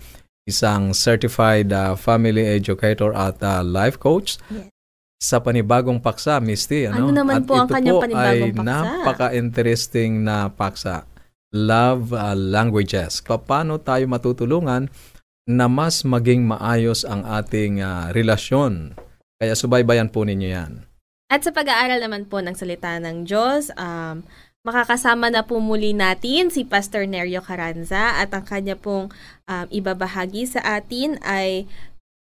isang 0.46 0.94
certified 0.94 1.72
uh, 1.72 1.96
family 1.96 2.44
educator 2.44 3.10
at 3.16 3.40
uh, 3.42 3.64
life 3.64 3.98
coach. 3.98 4.38
Yes. 4.52 4.68
Sa 5.20 5.36
panibagong 5.36 6.00
paksa, 6.00 6.40
Misty. 6.40 6.88
Ano, 6.88 7.12
ano 7.12 7.12
naman 7.12 7.42
at 7.42 7.44
po 7.44 7.52
ang 7.52 7.68
kanyang 7.68 8.00
panibagong 8.00 8.56
paksa? 8.56 8.64
ay 8.64 8.72
napaka-interesting 8.72 10.12
na 10.24 10.48
paksa 10.48 11.09
love 11.54 12.14
uh, 12.14 12.34
languages. 12.34 13.22
Paano 13.22 13.78
tayo 13.82 14.06
matutulungan 14.06 14.90
na 15.50 15.66
mas 15.66 16.06
maging 16.06 16.46
maayos 16.46 17.02
ang 17.02 17.26
ating 17.26 17.82
uh, 17.82 18.14
relasyon? 18.14 18.94
Kaya 19.40 19.54
subaybayan 19.58 20.10
po 20.10 20.22
ninyo 20.22 20.48
yan. 20.48 20.72
At 21.30 21.46
sa 21.46 21.54
pag-aaral 21.54 22.02
naman 22.02 22.26
po 22.26 22.42
ng 22.42 22.58
salita 22.58 22.98
ng 22.98 23.22
Diyos, 23.22 23.70
um, 23.78 24.26
makakasama 24.66 25.30
na 25.30 25.46
po 25.46 25.62
muli 25.62 25.94
natin 25.94 26.50
si 26.50 26.66
Pastor 26.66 27.06
Nerio 27.06 27.40
Caranza 27.40 28.18
at 28.18 28.34
ang 28.34 28.42
kanya 28.42 28.74
pong 28.74 29.14
um, 29.46 29.66
ibabahagi 29.70 30.44
sa 30.50 30.60
atin 30.60 31.16
ay 31.22 31.70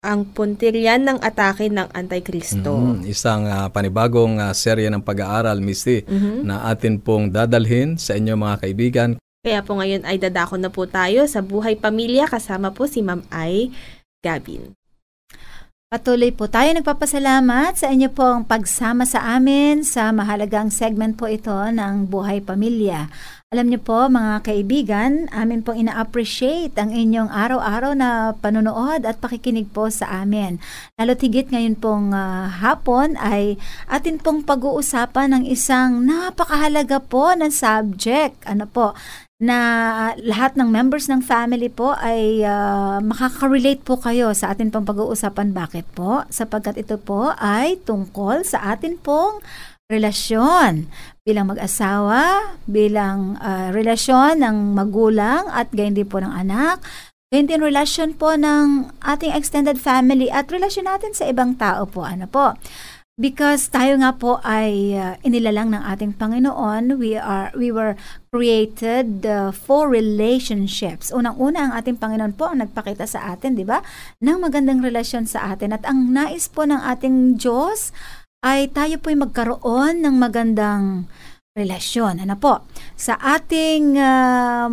ang 0.03 0.28
puntiryan 0.28 1.08
ng 1.08 1.18
atake 1.24 1.72
ng 1.72 1.88
Antikristo. 1.96 2.75
Mm, 2.75 3.08
isang 3.08 3.47
uh, 3.47 3.72
panibagong 3.72 4.38
uh, 4.38 4.52
serye 4.52 4.91
ng 4.91 5.00
pag-aaral, 5.00 5.64
Misty, 5.64 6.03
mm-hmm. 6.03 6.44
na 6.44 6.68
atin 6.68 7.00
pong 7.00 7.31
dadalhin 7.31 7.96
sa 7.96 8.19
inyo 8.19 8.36
mga 8.36 8.58
kaibigan. 8.59 9.09
Kaya 9.44 9.63
po 9.63 9.80
ngayon 9.80 10.03
ay 10.03 10.19
dadako 10.19 10.59
na 10.59 10.68
po 10.68 10.84
tayo 10.88 11.24
sa 11.28 11.40
buhay 11.40 11.80
pamilya 11.80 12.28
kasama 12.28 12.75
po 12.75 12.88
si 12.88 13.00
Ma'am 13.00 13.24
Ay 13.31 13.72
Gavin. 14.19 14.75
Patuloy 15.94 16.34
po 16.34 16.50
tayo 16.50 16.74
nagpapasalamat 16.74 17.78
sa 17.78 17.94
inyo 17.94 18.09
pong 18.09 18.50
pagsama 18.50 19.06
sa 19.06 19.38
amin 19.38 19.86
sa 19.86 20.09
mahalagang 20.09 20.74
segment 20.74 21.13
po 21.13 21.30
ito 21.30 21.53
ng 21.53 22.09
Buhay 22.09 22.42
Pamilya. 22.42 23.13
Alam 23.53 23.69
niyo 23.69 23.86
po 23.86 24.09
mga 24.09 24.50
kaibigan, 24.50 25.30
amin 25.30 25.62
pong 25.62 25.86
ina-appreciate 25.86 26.74
ang 26.74 26.90
inyong 26.90 27.30
araw-araw 27.30 27.94
na 27.94 28.34
panonood 28.41 29.06
at 29.06 29.22
pakikinig 29.22 29.69
po 29.69 29.94
sa 29.94 30.25
amin. 30.25 30.58
Lalo 30.97 31.14
tigit 31.14 31.53
ngayon 31.53 31.78
pong 31.78 32.18
uh, 32.18 32.50
hapon 32.50 33.13
ay 33.22 33.62
atin 33.86 34.18
pong 34.18 34.42
pag-uusapan 34.42 35.38
ng 35.38 35.44
isang 35.46 36.02
napakahalaga 36.02 36.97
po 36.97 37.30
na 37.38 37.53
subject. 37.53 38.42
Ano 38.50 38.66
po, 38.66 38.97
na 39.44 39.59
lahat 40.24 40.56
ng 40.56 40.72
members 40.72 41.12
ng 41.12 41.19
family 41.19 41.68
po 41.68 41.92
ay 42.00 42.47
uh, 42.47 43.03
makaka-relate 43.03 43.84
po 43.84 44.00
kayo 44.00 44.31
sa 44.31 44.56
atin 44.56 44.72
pong 44.72 44.88
pag-uusapan. 44.88 45.52
Bakit 45.52 45.92
po? 45.92 46.24
Sapagkat 46.31 46.80
ito 46.80 46.96
po 46.96 47.36
ay 47.36 47.75
tungkol 47.84 48.47
sa 48.47 48.72
atin 48.72 48.96
pong 48.96 49.44
relasyon 49.94 50.90
bilang 51.24 51.48
mag-asawa, 51.48 52.58
bilang 52.68 53.40
uh, 53.40 53.72
relasyon 53.72 54.44
ng 54.44 54.76
magulang 54.76 55.48
at 55.54 55.72
gayon 55.72 55.96
din 55.96 56.09
po 56.09 56.20
ng 56.20 56.34
anak, 56.34 56.84
gayon 57.31 57.48
din 57.48 57.62
relasyon 57.62 58.18
po 58.18 58.36
ng 58.36 58.92
ating 59.06 59.31
extended 59.31 59.80
family 59.80 60.28
at 60.28 60.52
relasyon 60.52 60.90
natin 60.90 61.16
sa 61.16 61.30
ibang 61.30 61.56
tao 61.56 61.88
po. 61.88 62.04
Ano 62.04 62.28
po? 62.28 62.58
Because 63.14 63.70
tayo 63.70 63.94
nga 64.02 64.18
po 64.18 64.42
ay 64.42 64.98
uh, 64.98 65.14
inilalang 65.22 65.70
ng 65.70 65.86
ating 65.86 66.18
Panginoon, 66.18 66.98
we 66.98 67.14
are 67.14 67.54
we 67.54 67.70
were 67.70 67.94
created 68.34 69.22
uh, 69.22 69.54
for 69.54 69.86
relationships. 69.86 71.14
Unang-una 71.14 71.70
ang 71.70 71.74
ating 71.78 72.02
Panginoon 72.02 72.34
po 72.34 72.50
ang 72.50 72.66
nagpakita 72.66 73.06
sa 73.06 73.38
atin, 73.38 73.54
'di 73.54 73.70
ba? 73.70 73.86
Ng 74.18 74.42
magandang 74.42 74.81
relasyon 74.81 75.30
sa 75.30 75.54
atin 75.54 75.78
at 75.78 75.86
ang 75.86 76.10
nais 76.10 76.50
po 76.50 76.66
ng 76.66 76.81
ating 76.81 77.38
Diyos 77.38 77.94
ay 78.44 78.68
tayo 78.75 79.00
po'y 79.00 79.16
magkaroon 79.16 80.04
ng 80.04 80.16
magandang 80.19 81.07
relasyon. 81.56 82.19
Ano 82.19 82.36
po? 82.36 82.68
Sa 83.00 83.16
ating 83.16 83.95
uh, 83.95 84.69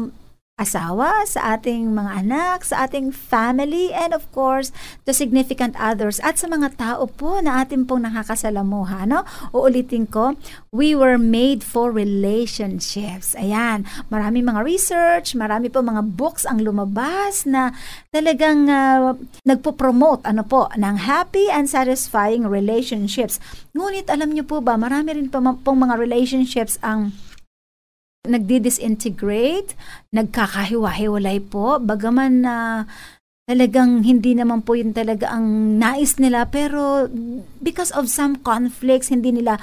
asawa, 0.60 1.24
sa 1.24 1.56
ating 1.56 1.96
mga 1.96 2.20
anak, 2.20 2.68
sa 2.68 2.84
ating 2.84 3.08
family, 3.08 3.88
and 3.96 4.12
of 4.12 4.28
course, 4.36 4.68
to 5.08 5.16
significant 5.16 5.72
others 5.80 6.20
at 6.20 6.36
sa 6.36 6.44
mga 6.44 6.76
tao 6.76 7.08
po 7.08 7.40
na 7.40 7.64
ating 7.64 7.88
pong 7.88 8.04
nakakasalamuha. 8.04 9.08
No? 9.08 9.24
Uulitin 9.56 10.04
ko, 10.04 10.36
we 10.68 10.92
were 10.92 11.16
made 11.16 11.64
for 11.64 11.88
relationships. 11.88 13.32
Ayan, 13.40 13.88
marami 14.12 14.44
mga 14.44 14.60
research, 14.60 15.32
marami 15.32 15.72
po 15.72 15.80
mga 15.80 16.04
books 16.12 16.44
ang 16.44 16.60
lumabas 16.60 17.48
na 17.48 17.72
talagang 18.12 18.68
uh, 18.68 19.16
nagpo-promote 19.48 20.28
ano 20.28 20.44
po, 20.44 20.68
ng 20.76 20.96
happy 21.08 21.48
and 21.48 21.72
satisfying 21.72 22.44
relationships. 22.44 23.40
Ngunit 23.72 24.12
alam 24.12 24.36
niyo 24.36 24.44
po 24.44 24.60
ba, 24.60 24.76
marami 24.76 25.16
rin 25.16 25.32
po 25.32 25.40
pong 25.40 25.88
mga 25.88 25.96
relationships 25.96 26.76
ang 26.84 27.16
nagdi-disintegrate, 28.28 29.72
nagkakahiwa-hiwalay 30.12 31.40
po, 31.40 31.80
bagaman 31.80 32.44
na 32.44 32.84
uh, 32.84 33.18
talagang 33.50 34.06
hindi 34.06 34.38
naman 34.38 34.62
po 34.62 34.78
yun 34.78 34.94
talaga 34.94 35.32
ang 35.32 35.74
nais 35.80 36.22
nila, 36.22 36.46
pero 36.46 37.10
because 37.58 37.90
of 37.96 38.06
some 38.06 38.38
conflicts, 38.38 39.10
hindi 39.10 39.34
nila 39.34 39.58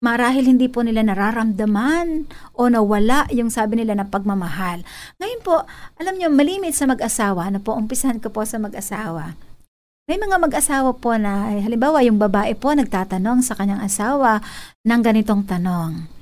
marahil 0.00 0.48
hindi 0.48 0.68
po 0.68 0.84
nila 0.84 1.04
nararamdaman 1.04 2.28
o 2.56 2.68
nawala 2.68 3.28
yung 3.32 3.52
sabi 3.52 3.80
nila 3.80 3.96
na 3.96 4.08
pagmamahal. 4.08 4.84
Ngayon 5.20 5.40
po, 5.40 5.64
alam 5.96 6.16
niyo, 6.16 6.28
malimit 6.32 6.76
sa 6.76 6.88
mag-asawa, 6.88 7.48
na 7.48 7.60
po, 7.60 7.72
umpisahan 7.76 8.20
ko 8.20 8.32
po 8.32 8.44
sa 8.44 8.60
mag-asawa. 8.60 9.36
May 10.08 10.20
mga 10.20 10.36
mag-asawa 10.36 10.96
po 10.96 11.16
na, 11.16 11.52
halimbawa, 11.64 12.04
yung 12.04 12.20
babae 12.20 12.56
po 12.56 12.76
nagtatanong 12.76 13.40
sa 13.44 13.56
kanyang 13.56 13.84
asawa 13.84 14.40
ng 14.84 15.00
ganitong 15.00 15.48
tanong 15.48 16.19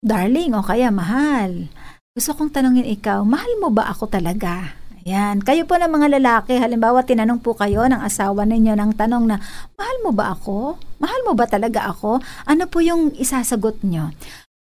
Darling 0.00 0.56
o 0.56 0.64
kaya 0.64 0.88
mahal, 0.88 1.68
gusto 2.16 2.32
kong 2.32 2.56
tanungin 2.56 2.88
ikaw, 2.88 3.20
mahal 3.20 3.52
mo 3.60 3.68
ba 3.68 3.92
ako 3.92 4.08
talaga? 4.08 4.72
Ayan. 5.04 5.44
Kayo 5.44 5.68
po 5.68 5.76
ng 5.76 5.92
mga 5.92 6.16
lalaki, 6.16 6.56
halimbawa 6.56 7.04
tinanong 7.04 7.44
po 7.44 7.52
kayo 7.52 7.84
ng 7.84 8.00
asawa 8.00 8.48
ninyo 8.48 8.80
ng 8.80 8.96
tanong 8.96 9.28
na, 9.28 9.36
mahal 9.76 9.96
mo 10.00 10.16
ba 10.16 10.32
ako? 10.32 10.80
Mahal 11.04 11.20
mo 11.28 11.36
ba 11.36 11.44
talaga 11.44 11.84
ako? 11.92 12.16
Ano 12.48 12.64
po 12.72 12.80
yung 12.80 13.12
isasagot 13.12 13.84
nyo? 13.84 14.08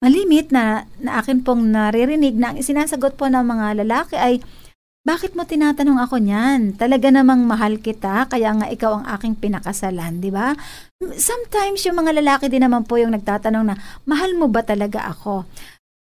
Malimit 0.01 0.57
na, 0.57 0.89
na 1.05 1.21
akin 1.21 1.45
pong 1.45 1.69
naririnig 1.69 2.33
na 2.33 2.57
ang 2.57 2.65
sinasagot 2.65 3.21
po 3.21 3.29
ng 3.29 3.45
mga 3.45 3.85
lalaki 3.85 4.17
ay, 4.17 4.41
bakit 5.07 5.39
mo 5.39 5.47
tinatanong 5.47 6.03
ako 6.03 6.19
niyan? 6.19 6.75
Talaga 6.75 7.15
namang 7.15 7.47
mahal 7.47 7.79
kita, 7.79 8.27
kaya 8.27 8.51
nga 8.59 8.67
ikaw 8.67 8.99
ang 8.99 9.07
aking 9.15 9.39
pinakasalan, 9.39 10.19
di 10.19 10.35
ba? 10.35 10.51
Sometimes 11.15 11.87
yung 11.87 12.03
mga 12.03 12.19
lalaki 12.19 12.51
din 12.51 12.67
naman 12.67 12.83
po 12.83 12.99
yung 12.99 13.15
nagtatanong 13.15 13.71
na, 13.71 13.79
mahal 14.03 14.35
mo 14.35 14.51
ba 14.51 14.67
talaga 14.67 15.07
ako? 15.07 15.47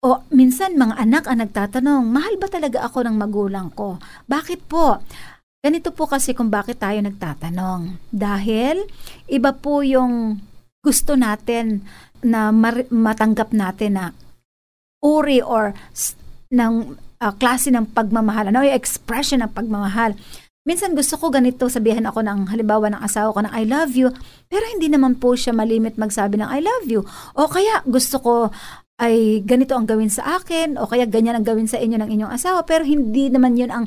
O 0.02 0.26
minsan 0.34 0.74
mga 0.74 0.98
anak 0.98 1.30
ang 1.30 1.38
nagtatanong, 1.46 2.10
mahal 2.10 2.42
ba 2.42 2.50
talaga 2.50 2.82
ako 2.82 3.06
ng 3.06 3.14
magulang 3.14 3.70
ko? 3.70 4.02
Bakit 4.26 4.66
po? 4.66 4.98
Ganito 5.62 5.94
po 5.94 6.10
kasi 6.10 6.34
kung 6.34 6.50
bakit 6.50 6.82
tayo 6.82 6.98
nagtatanong. 6.98 8.02
Dahil 8.10 8.82
iba 9.30 9.54
po 9.54 9.86
yung 9.86 10.42
gusto 10.82 11.14
natin 11.14 11.86
na 12.18 12.50
mar- 12.50 12.90
matanggap 12.90 13.54
natin 13.54 13.94
na 13.94 14.04
uri 14.98 15.38
or 15.38 15.70
ng 16.50 16.98
uh, 17.22 17.34
klase 17.36 17.70
ng 17.70 17.90
pagmamahal, 17.94 18.50
ano 18.50 18.66
yung 18.66 18.76
expression 18.76 19.42
ng 19.42 19.52
pagmamahal. 19.52 20.14
Minsan 20.68 20.92
gusto 20.92 21.16
ko 21.16 21.32
ganito 21.32 21.72
sabihan 21.72 22.04
ako 22.04 22.20
ng 22.20 22.52
halimbawa 22.52 22.92
ng 22.92 23.00
asawa 23.00 23.32
ko 23.32 23.40
ng 23.40 23.52
I 23.56 23.64
love 23.64 23.96
you, 23.96 24.12
pero 24.52 24.68
hindi 24.68 24.92
naman 24.92 25.16
po 25.16 25.32
siya 25.32 25.56
malimit 25.56 25.96
magsabi 25.96 26.36
ng 26.36 26.48
I 26.48 26.60
love 26.60 26.86
you. 26.86 27.08
O 27.38 27.48
kaya 27.48 27.80
gusto 27.88 28.20
ko 28.20 28.34
ay 28.98 29.40
ganito 29.46 29.78
ang 29.78 29.86
gawin 29.86 30.10
sa 30.10 30.42
akin 30.42 30.76
o 30.76 30.90
kaya 30.90 31.06
ganyan 31.06 31.38
ang 31.38 31.46
gawin 31.46 31.70
sa 31.70 31.78
inyo 31.78 32.02
ng 32.02 32.10
inyong 32.10 32.34
asawa 32.34 32.66
pero 32.66 32.82
hindi 32.82 33.30
naman 33.30 33.54
yun 33.54 33.70
ang 33.70 33.86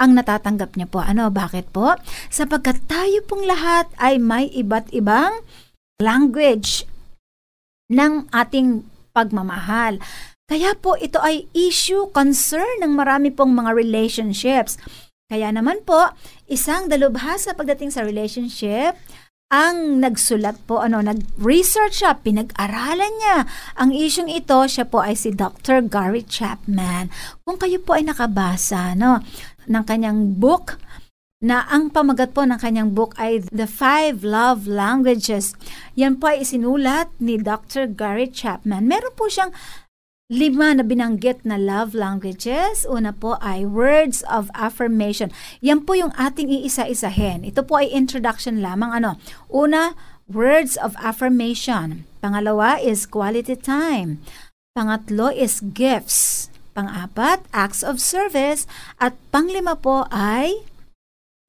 ang 0.00 0.16
natatanggap 0.16 0.80
niya 0.80 0.88
po. 0.88 1.04
Ano, 1.04 1.28
bakit 1.28 1.68
po? 1.68 1.92
Sapagkat 2.32 2.88
tayo 2.88 3.20
pong 3.28 3.44
lahat 3.44 3.84
ay 4.00 4.16
may 4.16 4.48
iba't 4.48 4.88
ibang 4.96 5.44
language 6.00 6.88
ng 7.92 8.32
ating 8.32 8.88
pagmamahal. 9.12 10.00
Kaya 10.50 10.74
po 10.74 10.98
ito 10.98 11.22
ay 11.22 11.46
issue, 11.54 12.10
concern 12.10 12.82
ng 12.82 12.90
marami 12.90 13.30
pong 13.30 13.54
mga 13.54 13.70
relationships. 13.70 14.74
Kaya 15.30 15.54
naman 15.54 15.86
po, 15.86 16.10
isang 16.50 16.90
dalubhasa 16.90 17.54
pagdating 17.54 17.94
sa 17.94 18.02
relationship 18.02 18.98
ang 19.50 19.98
nagsulat 19.98 20.62
po, 20.66 20.78
ano, 20.78 21.02
nag-research 21.02 22.06
siya, 22.06 22.22
pinag-aralan 22.22 23.10
niya. 23.18 23.50
Ang 23.74 23.90
isyong 23.90 24.30
ito, 24.30 24.54
siya 24.70 24.86
po 24.86 25.02
ay 25.02 25.18
si 25.18 25.34
Dr. 25.34 25.82
Gary 25.90 26.22
Chapman. 26.22 27.10
Kung 27.42 27.58
kayo 27.58 27.82
po 27.82 27.98
ay 27.98 28.06
nakabasa, 28.06 28.94
no, 28.94 29.18
ng 29.66 29.84
kanyang 29.86 30.38
book, 30.38 30.78
na 31.40 31.64
ang 31.72 31.88
pamagat 31.88 32.36
po 32.36 32.44
ng 32.44 32.60
kanyang 32.60 32.92
book 32.92 33.16
ay 33.16 33.40
The 33.48 33.64
Five 33.64 34.20
Love 34.20 34.68
Languages. 34.68 35.56
Yan 35.96 36.20
po 36.20 36.28
ay 36.28 36.44
isinulat 36.44 37.08
ni 37.16 37.40
Dr. 37.40 37.88
Gary 37.88 38.28
Chapman. 38.28 38.84
Meron 38.84 39.16
po 39.16 39.26
siyang 39.26 39.50
Lima 40.30 40.70
na 40.70 40.86
binanggit 40.86 41.42
na 41.42 41.58
love 41.58 41.90
languages. 41.90 42.86
Una 42.86 43.10
po 43.10 43.34
ay 43.42 43.66
words 43.66 44.22
of 44.30 44.46
affirmation. 44.54 45.34
Yan 45.58 45.82
po 45.82 45.98
yung 45.98 46.14
ating 46.14 46.46
iisa-isahin. 46.46 47.42
Ito 47.42 47.66
po 47.66 47.82
ay 47.82 47.90
introduction 47.90 48.62
lamang. 48.62 48.94
Ano? 48.94 49.18
Una, 49.50 49.98
words 50.30 50.78
of 50.78 50.94
affirmation. 51.02 52.06
Pangalawa 52.22 52.78
is 52.78 53.10
quality 53.10 53.58
time. 53.58 54.22
Pangatlo 54.70 55.34
is 55.34 55.58
gifts. 55.74 56.46
Pang-apat, 56.78 57.42
acts 57.50 57.82
of 57.82 57.98
service. 57.98 58.70
At 59.02 59.18
panglima 59.34 59.82
po 59.82 60.06
ay 60.14 60.62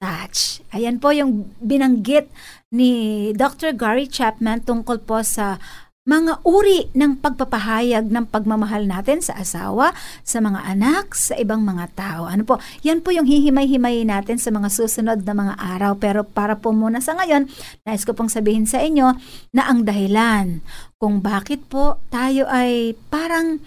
touch. 0.02 0.66
Ayan 0.74 0.98
po 0.98 1.14
yung 1.14 1.54
binanggit 1.62 2.34
ni 2.74 3.30
Dr. 3.38 3.78
Gary 3.78 4.10
Chapman 4.10 4.66
tungkol 4.66 4.98
po 5.06 5.22
sa 5.22 5.62
mga 6.02 6.42
uri 6.42 6.90
ng 6.98 7.22
pagpapahayag 7.22 8.10
ng 8.10 8.26
pagmamahal 8.26 8.90
natin 8.90 9.22
sa 9.22 9.38
asawa, 9.38 9.94
sa 10.26 10.42
mga 10.42 10.74
anak, 10.74 11.14
sa 11.14 11.38
ibang 11.38 11.62
mga 11.62 11.94
tao. 11.94 12.26
Ano 12.26 12.42
po? 12.42 12.58
Yan 12.82 13.06
po 13.06 13.14
yung 13.14 13.30
hihimay-himay 13.30 14.02
natin 14.02 14.42
sa 14.42 14.50
mga 14.50 14.74
susunod 14.74 15.22
na 15.22 15.38
mga 15.38 15.56
araw. 15.62 16.02
Pero 16.02 16.26
para 16.26 16.58
po 16.58 16.74
muna 16.74 17.06
sa 17.06 17.14
ngayon, 17.14 17.46
nais 17.86 18.02
ko 18.02 18.18
pong 18.18 18.34
sabihin 18.34 18.66
sa 18.66 18.82
inyo 18.82 19.14
na 19.54 19.70
ang 19.70 19.86
dahilan 19.86 20.66
kung 20.98 21.22
bakit 21.22 21.62
po 21.70 22.02
tayo 22.10 22.50
ay 22.50 22.98
parang 23.14 23.62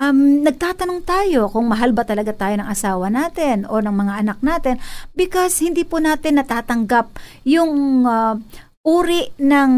um, 0.00 0.18
nagtatanong 0.40 1.04
tayo 1.04 1.52
kung 1.52 1.68
mahal 1.68 1.92
ba 1.92 2.08
talaga 2.08 2.32
tayo 2.32 2.56
ng 2.56 2.68
asawa 2.72 3.12
natin 3.12 3.68
o 3.68 3.84
ng 3.84 3.92
mga 3.92 4.14
anak 4.24 4.38
natin 4.40 4.80
because 5.12 5.60
hindi 5.60 5.84
po 5.84 6.00
natin 6.00 6.40
natatanggap 6.40 7.12
yung 7.44 8.04
uh, 8.08 8.40
uri 8.80 9.28
ng 9.36 9.72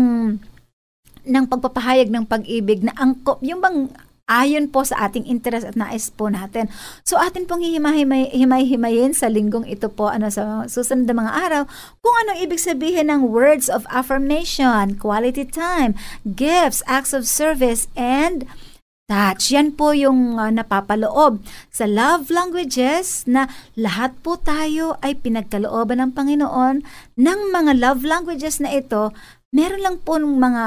ng 1.27 1.45
pagpapahayag 1.47 2.11
ng 2.11 2.25
pag-ibig 2.27 2.83
na 2.83 2.95
angkop, 2.99 3.39
yung 3.43 3.63
bang 3.63 3.91
ayon 4.31 4.71
po 4.71 4.87
sa 4.87 5.09
ating 5.09 5.27
interest 5.27 5.69
at 5.69 5.77
nais 5.77 6.09
po 6.09 6.31
natin. 6.33 6.71
So 7.03 7.19
atin 7.19 7.45
pong 7.45 7.67
himay-himayin 7.67 9.13
sa 9.13 9.29
linggong 9.29 9.69
ito 9.69 9.93
po 9.93 10.09
ano 10.09 10.33
sa 10.33 10.65
susunod 10.65 11.05
na 11.05 11.17
mga 11.17 11.33
araw 11.33 11.63
kung 12.01 12.15
anong 12.25 12.41
ibig 12.41 12.63
sabihin 12.63 13.13
ng 13.13 13.29
words 13.29 13.67
of 13.69 13.85
affirmation, 13.93 14.97
quality 14.97 15.45
time, 15.45 15.93
gifts, 16.25 16.81
acts 16.89 17.13
of 17.13 17.29
service, 17.29 17.91
and 17.99 18.49
touch. 19.11 19.53
Yan 19.53 19.77
po 19.77 19.93
yung 19.93 20.41
uh, 20.41 20.49
napapaloob 20.49 21.45
sa 21.69 21.85
love 21.85 22.33
languages 22.33 23.29
na 23.29 23.51
lahat 23.77 24.17
po 24.25 24.41
tayo 24.41 24.97
ay 25.05 25.19
pinagkalooban 25.19 26.01
ng 26.01 26.11
Panginoon 26.17 26.81
ng 27.21 27.41
mga 27.53 27.73
love 27.77 28.07
languages 28.07 28.63
na 28.63 28.73
ito 28.73 29.13
meron 29.53 29.85
lang 29.85 29.97
po 30.01 30.17
ng 30.17 30.41
mga 30.41 30.65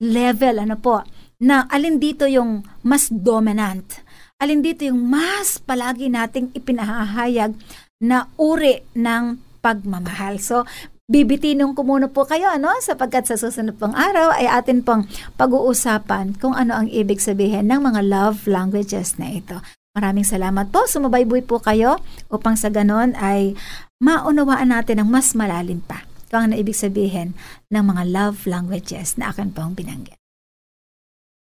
level, 0.00 0.54
ano 0.62 0.76
po, 0.78 1.02
na 1.42 1.66
alin 1.68 1.98
dito 1.98 2.24
yung 2.24 2.62
mas 2.86 3.10
dominant. 3.10 4.02
Alin 4.38 4.62
dito 4.62 4.86
yung 4.86 5.02
mas 5.02 5.58
palagi 5.58 6.06
nating 6.06 6.54
ipinahahayag 6.54 7.52
na 7.98 8.30
uri 8.38 8.86
ng 8.94 9.38
pagmamahal. 9.58 10.38
So, 10.38 10.62
bibitinin 11.10 11.74
ko 11.74 11.82
muna 11.82 12.06
po 12.06 12.22
kayo, 12.22 12.46
ano, 12.46 12.70
sapagkat 12.78 13.26
sa 13.26 13.34
susunod 13.34 13.74
pong 13.74 13.98
araw 13.98 14.30
ay 14.38 14.46
atin 14.46 14.86
pong 14.86 15.10
pag-uusapan 15.34 16.38
kung 16.38 16.54
ano 16.54 16.78
ang 16.78 16.86
ibig 16.86 17.18
sabihin 17.18 17.66
ng 17.66 17.82
mga 17.82 18.06
love 18.06 18.46
languages 18.46 19.18
na 19.18 19.34
ito. 19.34 19.58
Maraming 19.98 20.22
salamat 20.22 20.70
po. 20.70 20.86
Sumabayboy 20.86 21.42
po 21.42 21.58
kayo 21.58 21.98
upang 22.30 22.54
sa 22.54 22.70
ganon 22.70 23.18
ay 23.18 23.58
maunawaan 23.98 24.70
natin 24.70 25.02
ang 25.02 25.10
mas 25.10 25.34
malalim 25.34 25.82
pa 25.82 26.07
kung 26.28 26.48
ano 26.48 26.54
ibig 26.54 26.76
sabihin 26.76 27.34
ng 27.72 27.84
mga 27.84 28.02
love 28.08 28.44
languages 28.44 29.16
na 29.16 29.32
akin 29.32 29.50
pong 29.52 29.74
binanggit. 29.74 30.16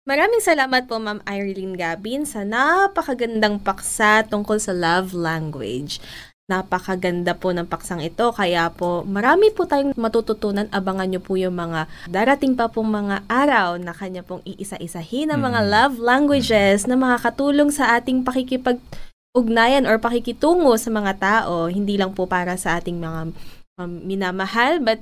Maraming 0.01 0.41
salamat 0.41 0.89
po 0.89 0.97
Ma'am 0.97 1.21
Irene 1.29 1.77
Gabin 1.77 2.25
sa 2.25 2.41
napakagandang 2.41 3.61
paksa 3.61 4.25
tungkol 4.25 4.57
sa 4.57 4.73
love 4.73 5.13
language. 5.13 6.01
Napakaganda 6.49 7.37
po 7.37 7.53
ng 7.53 7.69
paksang 7.69 8.01
ito 8.01 8.33
kaya 8.33 8.67
po 8.73 9.05
marami 9.05 9.53
po 9.53 9.69
tayong 9.69 9.93
matututunan. 9.93 10.65
Abangan 10.73 11.05
nyo 11.05 11.21
po 11.21 11.37
yung 11.37 11.53
mga 11.53 11.85
darating 12.09 12.57
pa 12.57 12.65
pong 12.67 12.89
mga 12.89 13.29
araw 13.29 13.77
na 13.77 13.93
kanya 13.93 14.25
pong 14.25 14.41
iisa-isahin 14.41 15.29
ng 15.29 15.37
mga 15.37 15.59
mm. 15.63 15.67
love 15.69 15.95
languages 16.01 16.89
na 16.89 16.97
makakatulong 16.97 17.69
sa 17.69 17.95
ating 17.95 18.25
pakikipag 18.25 18.81
ugnayan 19.31 19.87
or 19.87 19.95
pakikitungo 19.95 20.75
sa 20.75 20.91
mga 20.91 21.13
tao, 21.23 21.71
hindi 21.71 21.95
lang 21.95 22.11
po 22.11 22.27
para 22.27 22.59
sa 22.59 22.75
ating 22.81 22.99
mga 22.99 23.31
um, 23.81 24.05
minamahal 24.05 24.77
but 24.79 25.01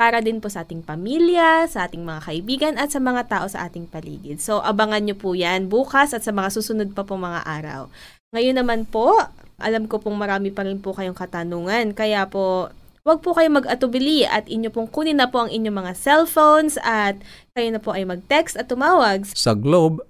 para 0.00 0.24
din 0.24 0.40
po 0.40 0.48
sa 0.48 0.64
ating 0.64 0.80
pamilya, 0.80 1.68
sa 1.68 1.84
ating 1.84 2.00
mga 2.00 2.20
kaibigan 2.24 2.74
at 2.80 2.88
sa 2.88 3.04
mga 3.04 3.28
tao 3.28 3.44
sa 3.52 3.68
ating 3.68 3.84
paligid. 3.84 4.40
So 4.40 4.64
abangan 4.64 5.04
nyo 5.04 5.16
po 5.16 5.36
yan 5.36 5.68
bukas 5.68 6.16
at 6.16 6.24
sa 6.24 6.32
mga 6.32 6.56
susunod 6.56 6.96
pa 6.96 7.04
po 7.04 7.20
mga 7.20 7.44
araw. 7.44 7.92
Ngayon 8.32 8.64
naman 8.64 8.88
po, 8.88 9.12
alam 9.60 9.84
ko 9.84 10.00
pong 10.00 10.16
marami 10.16 10.48
pa 10.48 10.64
rin 10.64 10.80
po 10.80 10.96
kayong 10.96 11.18
katanungan. 11.18 11.92
Kaya 11.92 12.24
po, 12.32 12.72
Huwag 13.00 13.24
po 13.24 13.32
kayo 13.32 13.48
mag-atubili 13.48 14.28
at 14.28 14.44
inyo 14.44 14.68
pong 14.68 14.84
kunin 14.92 15.16
na 15.16 15.32
po 15.32 15.40
ang 15.40 15.48
inyong 15.48 15.72
mga 15.72 15.96
cellphones 15.96 16.76
at 16.84 17.16
kayo 17.56 17.72
na 17.72 17.80
po 17.80 17.96
ay 17.96 18.04
mag-text 18.04 18.60
at 18.60 18.68
tumawag. 18.68 19.24
Sa 19.32 19.56
Globe, 19.56 20.04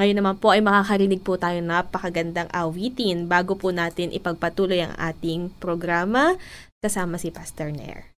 Ngayon 0.00 0.16
naman 0.24 0.36
po 0.40 0.48
ay 0.52 0.64
makakarinig 0.64 1.20
po 1.20 1.36
tayo 1.36 1.60
ng 1.60 1.68
napakagandang 1.68 2.48
awitin 2.48 3.28
bago 3.28 3.60
po 3.60 3.68
natin 3.72 4.08
ipagpatuloy 4.08 4.80
ang 4.80 4.96
ating 4.96 5.52
programa 5.60 6.40
kasama 6.80 7.20
si 7.20 7.28
Pastor 7.28 7.68
Nair. 7.68 8.11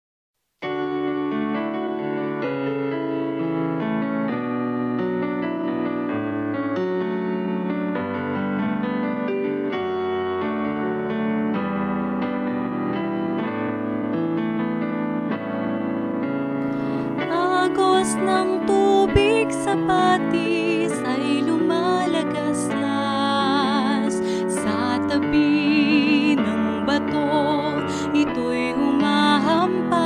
Tabi 25.23 26.35
ng 26.35 26.83
bato. 26.83 27.79
Ito'y 28.11 28.75
humahampas, 28.75 30.03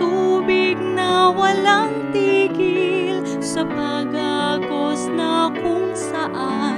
tubig 0.00 0.80
na 0.80 1.28
walang 1.28 2.08
tigil 2.08 3.20
sa 3.44 3.68
pag-agos 3.68 5.12
na 5.12 5.52
kung 5.52 5.92
saan 5.92 6.71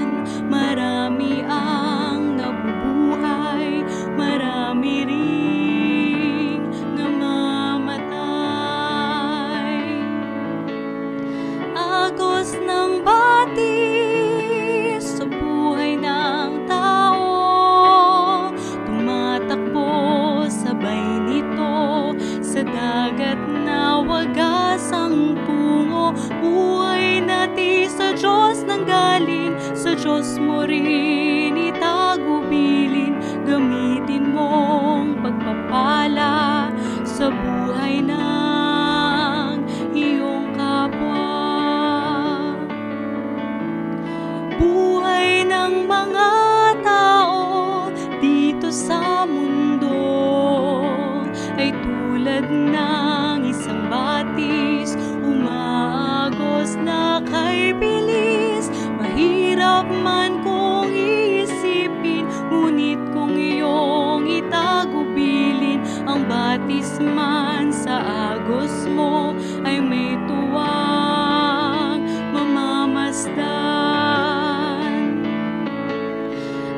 batis 66.94 67.10
man 67.10 67.74
sa 67.74 67.98
agos 68.38 68.86
mo 68.86 69.34
ay 69.66 69.82
may 69.82 70.14
tuwang 70.30 72.06
mamamasdan. 72.30 73.34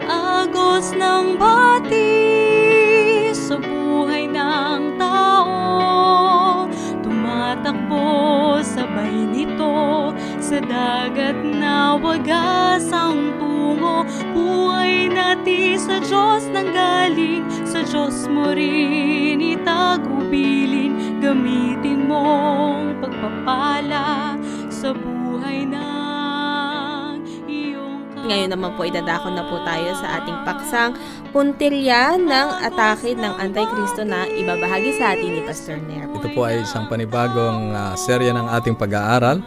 Agos 0.09 0.97
ng 0.97 1.37
batis 1.37 3.37
sa 3.37 3.61
buhay 3.61 4.25
ng 4.33 4.97
tao 4.97 6.65
Tumatakbo 7.05 8.65
sabay 8.65 9.13
nito 9.13 10.17
sa 10.41 10.65
dagat 10.65 11.37
na 11.45 12.01
wagas 12.01 12.89
ang 12.89 13.37
tungo. 13.37 14.09
Buhay 14.33 15.13
natin 15.13 15.77
sa 15.77 16.01
Diyos 16.01 16.49
nang 16.49 16.73
galing 16.73 17.45
Sa 17.69 17.85
Diyos 17.85 18.25
mo 18.31 18.57
rin 18.57 19.16
itagubilin 19.57 21.21
Gamitin 21.21 22.07
mong 22.07 23.01
pagpapala 23.01 24.37
sa 24.69 24.93
buhay 24.93 25.65
ng 25.65 27.25
iyong 27.49 28.29
Ngayon 28.29 28.51
naman 28.53 28.71
po 28.77 28.85
idadako 28.85 29.33
na 29.33 29.43
po 29.49 29.57
tayo 29.65 29.91
sa 29.97 30.21
ating 30.21 30.39
paksang 30.45 30.93
puntilya 31.37 32.17
ng 32.17 32.49
atake 32.65 33.17
ng 33.17 33.35
Antikristo 33.41 34.05
na 34.05 34.29
ibabahagi 34.29 34.97
sa 34.97 35.13
atin 35.13 35.37
ni 35.37 35.43
Pastor 35.45 35.77
Nair. 35.85 36.09
Ito 36.17 36.33
po 36.33 36.49
ay 36.49 36.65
isang 36.65 36.89
panibagong 36.89 37.77
ah, 37.77 37.93
serya 37.93 38.33
ng 38.33 38.49
ating 38.57 38.77
pag-aaral. 38.77 39.45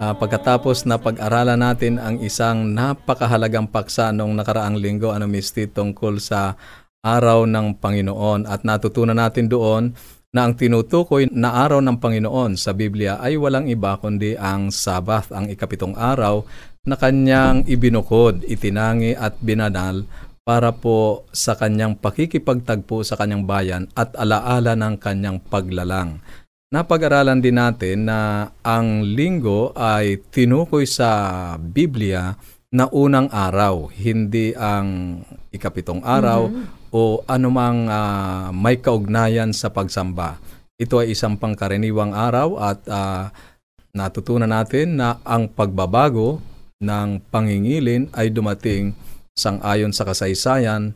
Ah, 0.00 0.16
pagkatapos 0.16 0.88
na 0.88 0.96
pag-aralan 0.96 1.60
natin 1.60 2.00
ang 2.00 2.20
isang 2.24 2.72
napakahalagang 2.72 3.68
paksa 3.68 4.12
noong 4.12 4.32
nakaraang 4.32 4.80
linggo, 4.80 5.12
ano 5.12 5.28
misti, 5.28 5.68
tungkol 5.68 6.16
sa 6.20 6.56
araw 7.00 7.48
ng 7.48 7.80
Panginoon 7.80 8.44
at 8.44 8.64
natutunan 8.64 9.16
natin 9.16 9.48
doon 9.48 9.96
na 10.30 10.46
ang 10.46 10.54
tinutukoy 10.54 11.26
na 11.32 11.66
araw 11.66 11.82
ng 11.82 11.98
Panginoon 11.98 12.54
sa 12.54 12.70
Biblia 12.70 13.18
ay 13.18 13.34
walang 13.34 13.66
iba 13.66 13.98
kundi 13.98 14.38
ang 14.38 14.70
Sabbath, 14.70 15.34
ang 15.34 15.50
ikapitong 15.50 15.98
araw 15.98 16.46
na 16.86 16.94
kanyang 16.94 17.66
ibinukod, 17.66 18.46
itinangi 18.46 19.18
at 19.18 19.34
binanal 19.42 20.06
para 20.46 20.70
po 20.70 21.26
sa 21.34 21.58
kanyang 21.58 21.98
pakikipagtagpo 21.98 23.02
sa 23.02 23.18
kanyang 23.18 23.44
bayan 23.44 23.82
at 23.98 24.14
alaala 24.16 24.78
ng 24.78 24.96
kanyang 25.02 25.42
paglalang. 25.42 26.22
Napag-aralan 26.70 27.42
din 27.42 27.58
natin 27.58 28.06
na 28.06 28.46
ang 28.62 29.02
linggo 29.02 29.74
ay 29.74 30.22
tinukoy 30.30 30.86
sa 30.86 31.58
Biblia 31.58 32.38
na 32.70 32.86
unang 32.94 33.26
araw, 33.34 33.90
hindi 33.90 34.54
ang 34.54 35.20
ikapitong 35.50 36.06
araw 36.06 36.46
o 36.94 37.22
anumang 37.26 37.90
ah, 37.90 38.54
may 38.54 38.78
kaugnayan 38.78 39.50
sa 39.50 39.74
pagsamba. 39.74 40.38
Ito 40.78 41.02
ay 41.02 41.12
isang 41.12 41.34
pangkaraniwang 41.34 42.14
araw 42.14 42.48
at 42.62 42.80
ah, 42.86 43.34
natutunan 43.90 44.50
natin 44.50 45.02
na 45.02 45.18
ang 45.26 45.50
pagbabago 45.50 46.38
ng 46.78 47.20
pangingilin 47.28 48.08
ay 48.14 48.30
dumating 48.30 48.94
sang-ayon 49.34 49.90
sa 49.90 50.06
kasaysayan 50.06 50.94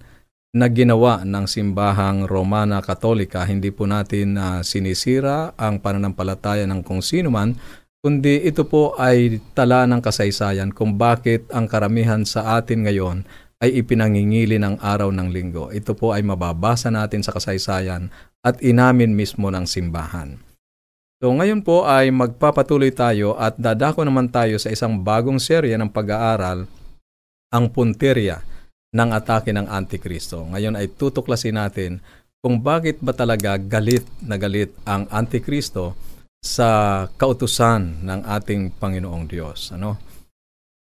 na 0.54 0.70
ginawa 0.70 1.26
ng 1.26 1.50
simbahang 1.50 2.30
Romana 2.30 2.78
Katolika. 2.78 3.42
Hindi 3.42 3.74
po 3.74 3.90
natin 3.90 4.38
na 4.38 4.62
sinisira 4.62 5.50
ang 5.58 5.82
pananampalataya 5.82 6.62
ng 6.70 6.86
kung 6.86 7.02
sino 7.02 7.34
man, 7.34 7.58
kundi 8.04 8.44
ito 8.44 8.68
po 8.68 8.92
ay 9.00 9.40
tala 9.56 9.88
ng 9.88 10.04
kasaysayan 10.04 10.76
kung 10.76 11.00
bakit 11.00 11.48
ang 11.48 11.64
karamihan 11.64 12.20
sa 12.28 12.60
atin 12.60 12.84
ngayon 12.84 13.24
ay 13.64 13.80
ipinangingili 13.80 14.60
ng 14.60 14.76
araw 14.76 15.08
ng 15.08 15.32
linggo. 15.32 15.72
Ito 15.72 15.96
po 15.96 16.12
ay 16.12 16.20
mababasa 16.20 16.92
natin 16.92 17.24
sa 17.24 17.32
kasaysayan 17.32 18.12
at 18.44 18.60
inamin 18.60 19.16
mismo 19.16 19.48
ng 19.48 19.64
simbahan. 19.64 20.36
So 21.16 21.32
ngayon 21.32 21.64
po 21.64 21.88
ay 21.88 22.12
magpapatuloy 22.12 22.92
tayo 22.92 23.40
at 23.40 23.56
dadako 23.56 24.04
naman 24.04 24.28
tayo 24.28 24.60
sa 24.60 24.68
isang 24.68 25.00
bagong 25.00 25.40
serya 25.40 25.80
ng 25.80 25.88
pag-aaral, 25.88 26.68
ang 27.48 27.64
punterya 27.72 28.44
ng 28.92 29.10
atake 29.16 29.56
ng 29.56 29.64
Antikristo. 29.64 30.44
Ngayon 30.44 30.76
ay 30.76 30.92
tutuklasin 30.92 31.56
natin 31.56 32.04
kung 32.44 32.60
bakit 32.60 33.00
ba 33.00 33.16
talaga 33.16 33.56
galit 33.56 34.04
na 34.20 34.36
galit 34.36 34.76
ang 34.84 35.08
Antikristo 35.08 35.96
sa 36.44 36.68
kautusan 37.16 38.04
ng 38.04 38.20
ating 38.28 38.76
Panginoong 38.76 39.24
Diyos. 39.24 39.72
Ano? 39.72 39.96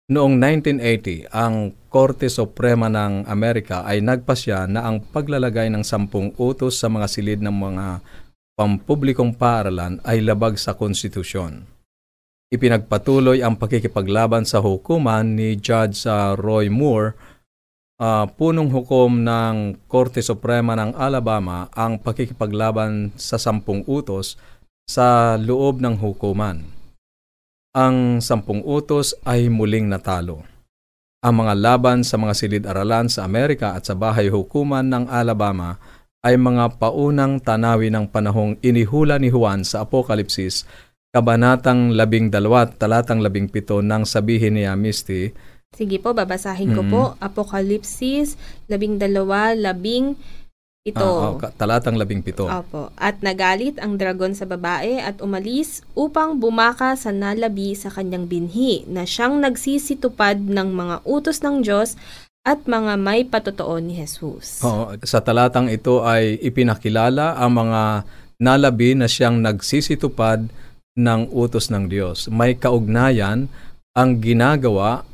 Noong 0.10 0.41
1980, 0.41 1.30
ang 1.30 1.77
Korte 1.86 2.27
Suprema 2.34 2.89
ng 2.89 3.30
Amerika 3.30 3.86
ay 3.86 4.01
nagpasya 4.01 4.65
na 4.65 4.89
ang 4.89 5.06
paglalagay 5.06 5.70
ng 5.70 5.86
sampung 5.86 6.34
utos 6.41 6.82
sa 6.82 6.89
mga 6.89 7.06
silid 7.06 7.39
ng 7.46 7.53
mga 7.53 8.01
pampublikong 8.58 9.38
paaralan 9.38 10.01
ay 10.01 10.25
labag 10.25 10.58
sa 10.58 10.74
konstitusyon. 10.74 11.70
Ipinagpatuloy 12.51 13.39
ang 13.39 13.56
pakikipaglaban 13.56 14.44
sa 14.44 14.60
hukuman 14.60 15.24
ni 15.24 15.56
Judge 15.56 16.03
ah, 16.03 16.36
Roy 16.36 16.68
Moore, 16.68 17.15
ah, 18.01 18.27
punong 18.27 18.68
hukom 18.68 19.24
ng 19.24 19.88
Korte 19.88 20.20
Suprema 20.20 20.75
ng 20.75 20.98
Alabama 20.98 21.72
ang 21.72 22.01
pakikipaglaban 22.01 23.15
sa 23.15 23.39
sampung 23.39 23.88
utos 23.88 24.36
sa 24.88 25.38
loob 25.38 25.79
ng 25.79 25.97
hukuman. 25.97 26.63
Ang 27.71 28.19
sampung 28.19 28.59
utos 28.67 29.15
ay 29.23 29.47
muling 29.47 29.88
natalo. 29.88 30.43
Ang 31.21 31.45
mga 31.45 31.53
laban 31.55 32.00
sa 32.01 32.17
mga 32.17 32.33
silid-aralan 32.33 33.07
sa 33.07 33.23
Amerika 33.23 33.77
at 33.77 33.85
sa 33.88 33.93
bahay 33.95 34.27
hukuman 34.27 34.83
ng 34.83 35.05
Alabama 35.07 35.77
ay 36.21 36.35
mga 36.35 36.77
paunang 36.81 37.39
tanawi 37.39 37.93
ng 37.93 38.09
panahong 38.09 38.57
inihula 38.61 39.21
ni 39.21 39.29
Juan 39.29 39.61
sa 39.63 39.85
Apokalipsis 39.85 40.65
kabanatang 41.11 41.91
labing 41.91 42.31
dalawa, 42.31 42.63
talatang 42.65 43.19
labing 43.19 43.51
pito, 43.51 43.83
nang 43.83 44.07
sabihin 44.07 44.55
niya, 44.55 44.73
Misty, 44.79 45.31
Sige 45.71 46.03
po, 46.03 46.11
babasahin 46.11 46.75
ko 46.75 46.83
Mhm. 46.83 46.91
po. 46.91 47.01
Apokalipsis, 47.23 48.35
labing 48.67 49.00
dalawa, 49.00 49.55
labing 49.55 50.19
ito. 50.81 50.97
ah, 50.97 51.38
ah, 51.38 51.53
talatang 51.53 51.93
labing 51.93 52.25
pito. 52.25 52.50
Opo. 52.50 52.89
At 52.97 53.21
nagalit 53.21 53.77
ang 53.77 54.01
dragon 54.01 54.33
sa 54.33 54.50
babae 54.50 54.97
at 54.97 55.21
umalis 55.21 55.85
upang 55.93 56.41
bumaka 56.41 56.97
sa 56.97 57.13
nalabi 57.13 57.77
sa 57.77 57.93
kanyang 57.93 58.25
binhi 58.25 58.81
na 58.89 59.05
siyang 59.05 59.38
nagsisitupad 59.38 60.41
ng 60.41 60.69
mga 60.73 61.05
utos 61.05 61.45
ng 61.45 61.61
Diyos 61.61 61.93
at 62.41 62.65
mga 62.65 62.97
may 62.97 63.21
patotoo 63.21 63.77
ni 63.77 63.93
Jesus. 64.01 64.65
Oo, 64.65 64.97
sa 65.05 65.21
talatang 65.21 65.69
ito 65.69 66.01
ay 66.01 66.41
ipinakilala 66.41 67.38
ang 67.38 67.61
mga 67.61 67.81
nalabi 68.41 68.97
na 68.97 69.05
siyang 69.05 69.38
nagsisitupad 69.38 70.50
ng 70.97 71.21
utos 71.29 71.69
ng 71.69 71.85
Diyos. 71.85 72.25
May 72.33 72.57
kaugnayan 72.57 73.45
ang 73.93 74.17
ginagawa 74.17 75.05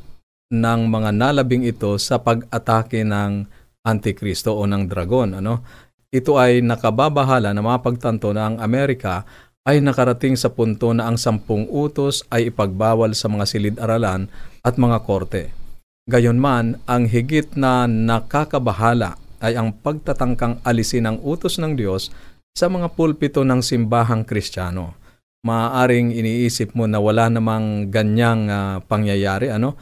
ng 0.47 0.87
mga 0.87 1.11
nalabing 1.11 1.67
ito 1.67 1.99
sa 1.99 2.15
pag-atake 2.23 3.03
ng 3.03 3.56
Antikristo 3.87 4.51
o 4.59 4.67
ng 4.67 4.91
dragon. 4.91 5.39
Ano? 5.39 5.63
Ito 6.11 6.35
ay 6.35 6.59
nakababahala 6.59 7.55
na 7.55 7.63
mapagtanto 7.63 8.35
na 8.35 8.51
ang 8.51 8.55
Amerika 8.59 9.23
ay 9.67 9.83
nakarating 9.83 10.35
sa 10.39 10.51
punto 10.51 10.91
na 10.95 11.07
ang 11.07 11.19
sampung 11.19 11.67
utos 11.67 12.23
ay 12.31 12.51
ipagbawal 12.51 13.11
sa 13.15 13.27
mga 13.27 13.43
silid-aralan 13.47 14.31
at 14.63 14.79
mga 14.79 14.97
korte. 15.03 15.51
Gayunman, 16.07 16.79
ang 16.87 17.03
higit 17.11 17.59
na 17.59 17.83
nakakabahala 17.83 19.19
ay 19.43 19.59
ang 19.59 19.75
pagtatangkang 19.75 20.63
alisin 20.63 21.03
ang 21.03 21.19
utos 21.19 21.59
ng 21.59 21.75
Diyos 21.75 22.15
sa 22.55 22.71
mga 22.71 22.95
pulpito 22.95 23.43
ng 23.43 23.59
simbahang 23.59 24.23
kristyano. 24.23 24.95
Maaaring 25.43 26.15
iniisip 26.15 26.71
mo 26.73 26.87
na 26.87 27.03
wala 27.03 27.27
namang 27.27 27.91
ganyang 27.91 28.47
ah, 28.47 28.79
pangyayari, 28.81 29.51
ano? 29.51 29.75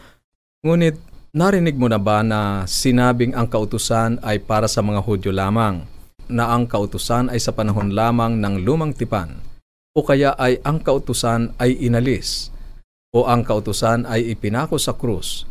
Ngunit 0.65 1.14
narinig 1.35 1.75
mo 1.75 1.91
na 1.91 1.99
ba 1.99 2.23
na 2.23 2.63
sinabing 2.63 3.35
ang 3.35 3.51
kautusan 3.51 4.23
ay 4.23 4.39
para 4.39 4.71
sa 4.71 4.79
mga 4.79 5.03
Hudyo 5.03 5.35
lamang, 5.35 5.83
na 6.31 6.55
ang 6.55 6.65
kautusan 6.65 7.27
ay 7.27 7.37
sa 7.43 7.51
panahon 7.51 7.91
lamang 7.91 8.39
ng 8.39 8.63
lumang 8.63 8.95
tipan, 8.95 9.43
o 9.91 10.01
kaya 10.01 10.31
ay 10.39 10.63
ang 10.63 10.79
kautusan 10.79 11.51
ay 11.59 11.75
inalis, 11.83 12.49
o 13.11 13.27
ang 13.27 13.43
kautusan 13.43 14.07
ay 14.07 14.31
ipinako 14.31 14.79
sa 14.79 14.95
krus, 14.95 15.43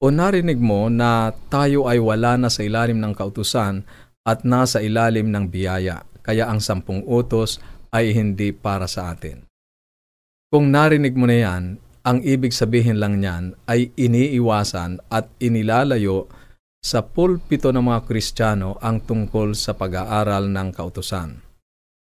o 0.00 0.08
narinig 0.08 0.56
mo 0.56 0.88
na 0.88 1.30
tayo 1.52 1.84
ay 1.84 2.00
wala 2.00 2.40
na 2.40 2.48
sa 2.48 2.64
ilalim 2.64 2.96
ng 2.96 3.12
kautusan 3.12 3.84
at 4.24 4.42
nasa 4.42 4.80
ilalim 4.80 5.28
ng 5.28 5.52
biyaya, 5.52 6.02
kaya 6.24 6.48
ang 6.48 6.64
sampung 6.64 7.04
utos 7.04 7.60
ay 7.92 8.16
hindi 8.16 8.50
para 8.56 8.88
sa 8.88 9.12
atin. 9.12 9.44
Kung 10.50 10.72
narinig 10.72 11.12
mo 11.12 11.28
na 11.28 11.38
yan, 11.38 11.64
ang 12.06 12.22
ibig 12.22 12.54
sabihin 12.54 13.02
lang 13.02 13.18
niyan 13.18 13.58
ay 13.66 13.90
iniiwasan 13.98 15.02
at 15.10 15.26
inilalayo 15.42 16.30
sa 16.78 17.02
pulpito 17.02 17.74
ng 17.74 17.82
mga 17.82 18.00
Kristiyano 18.06 18.78
ang 18.78 19.02
tungkol 19.02 19.58
sa 19.58 19.74
pag-aaral 19.74 20.46
ng 20.46 20.70
kautusan. 20.70 21.42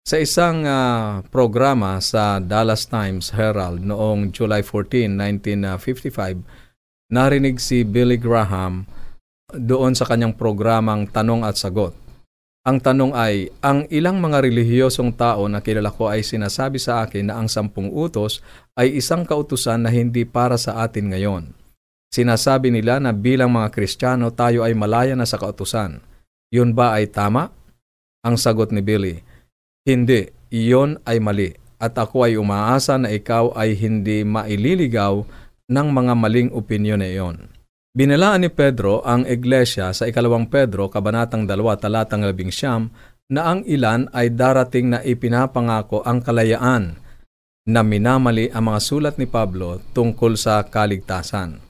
Sa 0.03 0.17
isang 0.19 0.65
ah, 0.67 1.21
programa 1.29 2.01
sa 2.01 2.41
Dallas 2.41 2.89
Times 2.89 3.37
Herald 3.37 3.85
noong 3.85 4.33
July 4.33 4.65
14, 4.65 5.13
1955, 5.15 7.13
narinig 7.13 7.61
si 7.61 7.85
Billy 7.85 8.17
Graham 8.17 8.89
doon 9.53 9.93
sa 9.93 10.09
kanyang 10.09 10.35
programang 10.35 11.07
Tanong 11.13 11.45
at 11.45 11.61
Sagot. 11.61 12.02
Ang 12.63 12.79
tanong 12.79 13.11
ay, 13.11 13.51
ang 13.59 13.91
ilang 13.91 14.23
mga 14.23 14.47
relihiyosong 14.47 15.19
tao 15.19 15.51
na 15.51 15.59
kilala 15.59 15.91
ko 15.91 16.07
ay 16.07 16.23
sinasabi 16.23 16.79
sa 16.79 17.03
akin 17.03 17.27
na 17.27 17.35
ang 17.43 17.51
sampung 17.51 17.91
utos 17.91 18.39
ay 18.79 19.03
isang 19.03 19.27
kautusan 19.27 19.83
na 19.83 19.91
hindi 19.91 20.23
para 20.23 20.55
sa 20.55 20.79
atin 20.87 21.11
ngayon. 21.11 21.51
Sinasabi 22.15 22.71
nila 22.71 23.03
na 23.03 23.11
bilang 23.11 23.51
mga 23.51 23.67
Kristiyano 23.75 24.31
tayo 24.31 24.63
ay 24.63 24.79
malaya 24.79 25.19
na 25.19 25.27
sa 25.27 25.43
kautusan. 25.43 25.99
Yun 26.55 26.71
ba 26.71 26.95
ay 26.95 27.11
tama? 27.11 27.51
Ang 28.23 28.39
sagot 28.39 28.71
ni 28.71 28.79
Billy, 28.79 29.27
Hindi, 29.83 30.31
iyon 30.55 31.03
ay 31.03 31.19
mali 31.19 31.59
at 31.83 31.99
ako 31.99 32.31
ay 32.31 32.39
umaasa 32.39 32.95
na 32.95 33.11
ikaw 33.11 33.51
ay 33.59 33.75
hindi 33.75 34.23
maililigaw 34.23 35.27
ng 35.67 35.89
mga 35.91 36.15
maling 36.15 36.55
opinyon 36.55 37.03
na 37.03 37.11
iyon. 37.11 37.52
Binalaan 37.93 38.41
ni 38.41 38.49
Pedro 38.49 39.05
ang 39.05 39.29
iglesia 39.29 39.93
sa 39.93 40.09
ikalawang 40.09 40.49
Pedro, 40.49 40.89
kabanatang 40.89 41.45
2, 41.45 41.77
talatang 41.77 42.25
11, 42.25 42.89
na 43.29 43.53
ang 43.53 43.61
ilan 43.69 44.09
ay 44.17 44.33
darating 44.33 44.97
na 44.97 45.05
ipinapangako 45.05 46.01
ang 46.01 46.25
kalayaan 46.25 46.97
na 47.69 47.85
minamali 47.85 48.49
ang 48.49 48.73
mga 48.73 48.81
sulat 48.81 49.21
ni 49.21 49.29
Pablo 49.29 49.77
tungkol 49.93 50.41
sa 50.41 50.65
kaligtasan. 50.65 51.61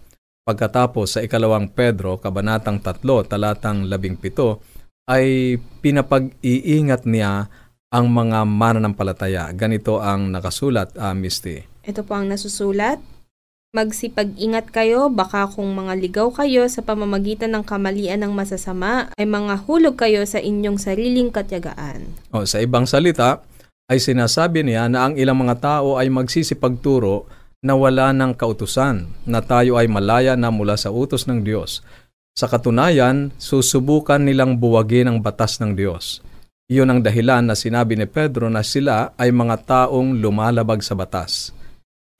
Pagkatapos 0.46 1.18
sa 1.18 1.26
ikalawang 1.26 1.66
Pedro, 1.74 2.22
kabanatang 2.22 2.78
3, 2.78 3.02
talatang 3.26 3.90
17, 3.90 4.62
ay 5.10 5.58
pinapag-iingat 5.82 7.02
niya 7.02 7.50
ang 7.90 8.06
mga 8.14 8.46
mananampalataya. 8.46 9.50
Ganito 9.58 9.98
ang 9.98 10.30
nakasulat, 10.30 10.94
ah, 11.02 11.18
Misty. 11.18 11.66
Ito 11.82 12.06
po 12.06 12.14
ang 12.14 12.30
nasusulat. 12.30 13.11
Magsipag-ingat 13.72 14.68
kayo, 14.68 15.08
baka 15.08 15.48
kung 15.48 15.72
mga 15.72 15.96
ligaw 15.96 16.28
kayo 16.28 16.68
sa 16.68 16.84
pamamagitan 16.84 17.56
ng 17.56 17.64
kamalian 17.64 18.20
ng 18.20 18.28
masasama, 18.36 19.08
ay 19.16 19.24
mga 19.24 19.64
hulog 19.64 19.96
kayo 19.96 20.20
sa 20.28 20.36
inyong 20.44 20.76
sariling 20.76 21.32
katyagaan. 21.32 22.04
O, 22.36 22.44
sa 22.44 22.60
ibang 22.60 22.84
salita, 22.84 23.40
ay 23.88 23.96
sinasabi 23.96 24.60
niya 24.60 24.92
na 24.92 25.08
ang 25.08 25.16
ilang 25.16 25.40
mga 25.40 25.56
tao 25.64 25.96
ay 25.96 26.12
magsisipagturo 26.12 27.24
na 27.64 27.72
wala 27.72 28.12
ng 28.12 28.36
kautusan, 28.36 29.08
na 29.24 29.40
tayo 29.40 29.80
ay 29.80 29.88
malaya 29.88 30.36
na 30.36 30.52
mula 30.52 30.76
sa 30.76 30.92
utos 30.92 31.24
ng 31.24 31.40
Diyos. 31.40 31.80
Sa 32.36 32.52
katunayan, 32.52 33.32
susubukan 33.40 34.20
nilang 34.20 34.60
buwagin 34.60 35.08
ang 35.08 35.24
batas 35.24 35.64
ng 35.64 35.72
Diyos. 35.72 36.20
Iyon 36.68 36.92
ang 36.92 37.00
dahilan 37.00 37.48
na 37.48 37.56
sinabi 37.56 37.96
ni 37.96 38.04
Pedro 38.04 38.52
na 38.52 38.60
sila 38.60 39.16
ay 39.16 39.32
mga 39.32 39.64
taong 39.64 40.20
lumalabag 40.20 40.84
sa 40.84 40.92
batas. 40.92 41.56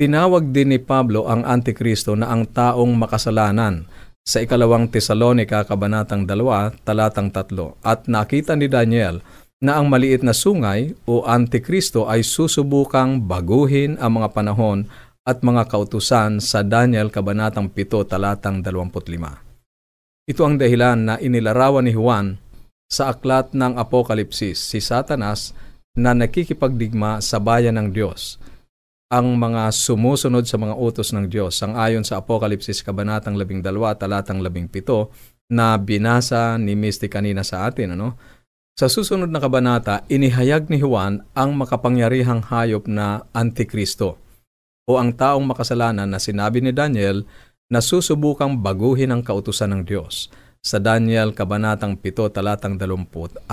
Tinawag 0.03 0.51
din 0.51 0.75
ni 0.75 0.83
Pablo 0.83 1.31
ang 1.31 1.47
Antikristo 1.47 2.19
na 2.19 2.27
ang 2.27 2.43
taong 2.51 2.91
makasalanan. 2.99 3.87
Sa 4.27 4.43
ikalawang 4.43 4.91
Tesalonika 4.91 5.62
kabanatang 5.62 6.27
2 6.27 6.83
talatang 6.83 7.31
3 7.31 7.79
at 7.87 8.11
nakita 8.11 8.59
ni 8.59 8.67
Daniel 8.67 9.23
na 9.62 9.79
ang 9.79 9.87
maliit 9.87 10.27
na 10.27 10.35
sungay 10.35 10.99
o 11.07 11.23
Antikristo 11.23 12.11
ay 12.11 12.27
susubukang 12.27 13.23
baguhin 13.31 13.95
ang 14.03 14.19
mga 14.19 14.35
panahon 14.35 14.91
at 15.23 15.38
mga 15.38 15.71
kautusan 15.71 16.43
sa 16.43 16.67
Daniel 16.67 17.07
kabanatang 17.07 17.71
7 17.71 18.03
talatang 18.03 18.59
25. 18.59 19.07
Ito 20.27 20.43
ang 20.43 20.59
dahilan 20.59 20.99
na 20.99 21.15
inilarawan 21.23 21.87
ni 21.87 21.95
Juan 21.95 22.43
sa 22.91 23.15
aklat 23.15 23.55
ng 23.55 23.79
Apokalipsis 23.79 24.67
si 24.67 24.83
Satanas 24.83 25.55
na 25.95 26.11
nakikipagdigma 26.11 27.23
sa 27.23 27.38
bayan 27.38 27.79
ng 27.79 27.95
Diyos 27.95 28.43
ang 29.12 29.37
mga 29.37 29.68
sumusunod 29.68 30.48
sa 30.48 30.57
mga 30.57 30.72
utos 30.72 31.12
ng 31.12 31.29
Diyos. 31.29 31.61
Sang 31.61 31.77
ayon 31.77 32.01
sa 32.01 32.25
Apokalipsis 32.25 32.81
kabanatang 32.81 33.37
12 33.37 33.61
talatang 34.01 34.40
17 34.40 35.53
na 35.53 35.77
binasa 35.77 36.57
ni 36.57 36.72
Misty 36.72 37.12
kanina 37.12 37.44
sa 37.44 37.68
atin 37.68 37.92
ano? 37.92 38.16
Sa 38.72 38.88
susunod 38.88 39.29
na 39.29 39.37
kabanata 39.37 40.09
inihayag 40.09 40.72
ni 40.72 40.81
Juan 40.81 41.20
ang 41.37 41.53
makapangyarihang 41.61 42.48
hayop 42.48 42.88
na 42.88 43.29
Antikristo 43.37 44.16
o 44.88 44.96
ang 44.96 45.12
taong 45.12 45.44
makasalanan 45.44 46.09
na 46.09 46.16
sinabi 46.16 46.64
ni 46.64 46.72
Daniel 46.72 47.29
na 47.68 47.85
susubukang 47.85 48.64
baguhin 48.64 49.12
ang 49.12 49.20
kautusan 49.20 49.77
ng 49.77 49.83
Diyos. 49.85 50.33
Sa 50.64 50.81
Daniel 50.81 51.37
kabanatang 51.37 52.01
7 52.01 52.33
talatang 52.33 52.81
24 52.81 53.44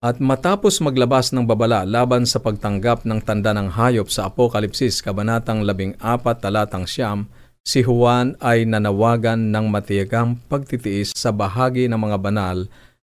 at 0.00 0.16
matapos 0.16 0.80
maglabas 0.80 1.28
ng 1.28 1.44
babala 1.44 1.84
laban 1.84 2.24
sa 2.24 2.40
pagtanggap 2.40 3.04
ng 3.04 3.20
tanda 3.20 3.52
ng 3.52 3.68
hayop 3.76 4.08
sa 4.08 4.32
Apokalipsis, 4.32 5.04
Kabanatang 5.04 5.60
14, 5.60 6.00
talatang 6.40 6.88
siyam, 6.88 7.28
si 7.60 7.84
Juan 7.84 8.32
ay 8.40 8.64
nanawagan 8.64 9.52
ng 9.52 9.68
matiyagang 9.68 10.40
pagtitiis 10.48 11.12
sa 11.12 11.28
bahagi 11.36 11.84
ng 11.84 12.00
mga 12.00 12.16
banal 12.16 12.64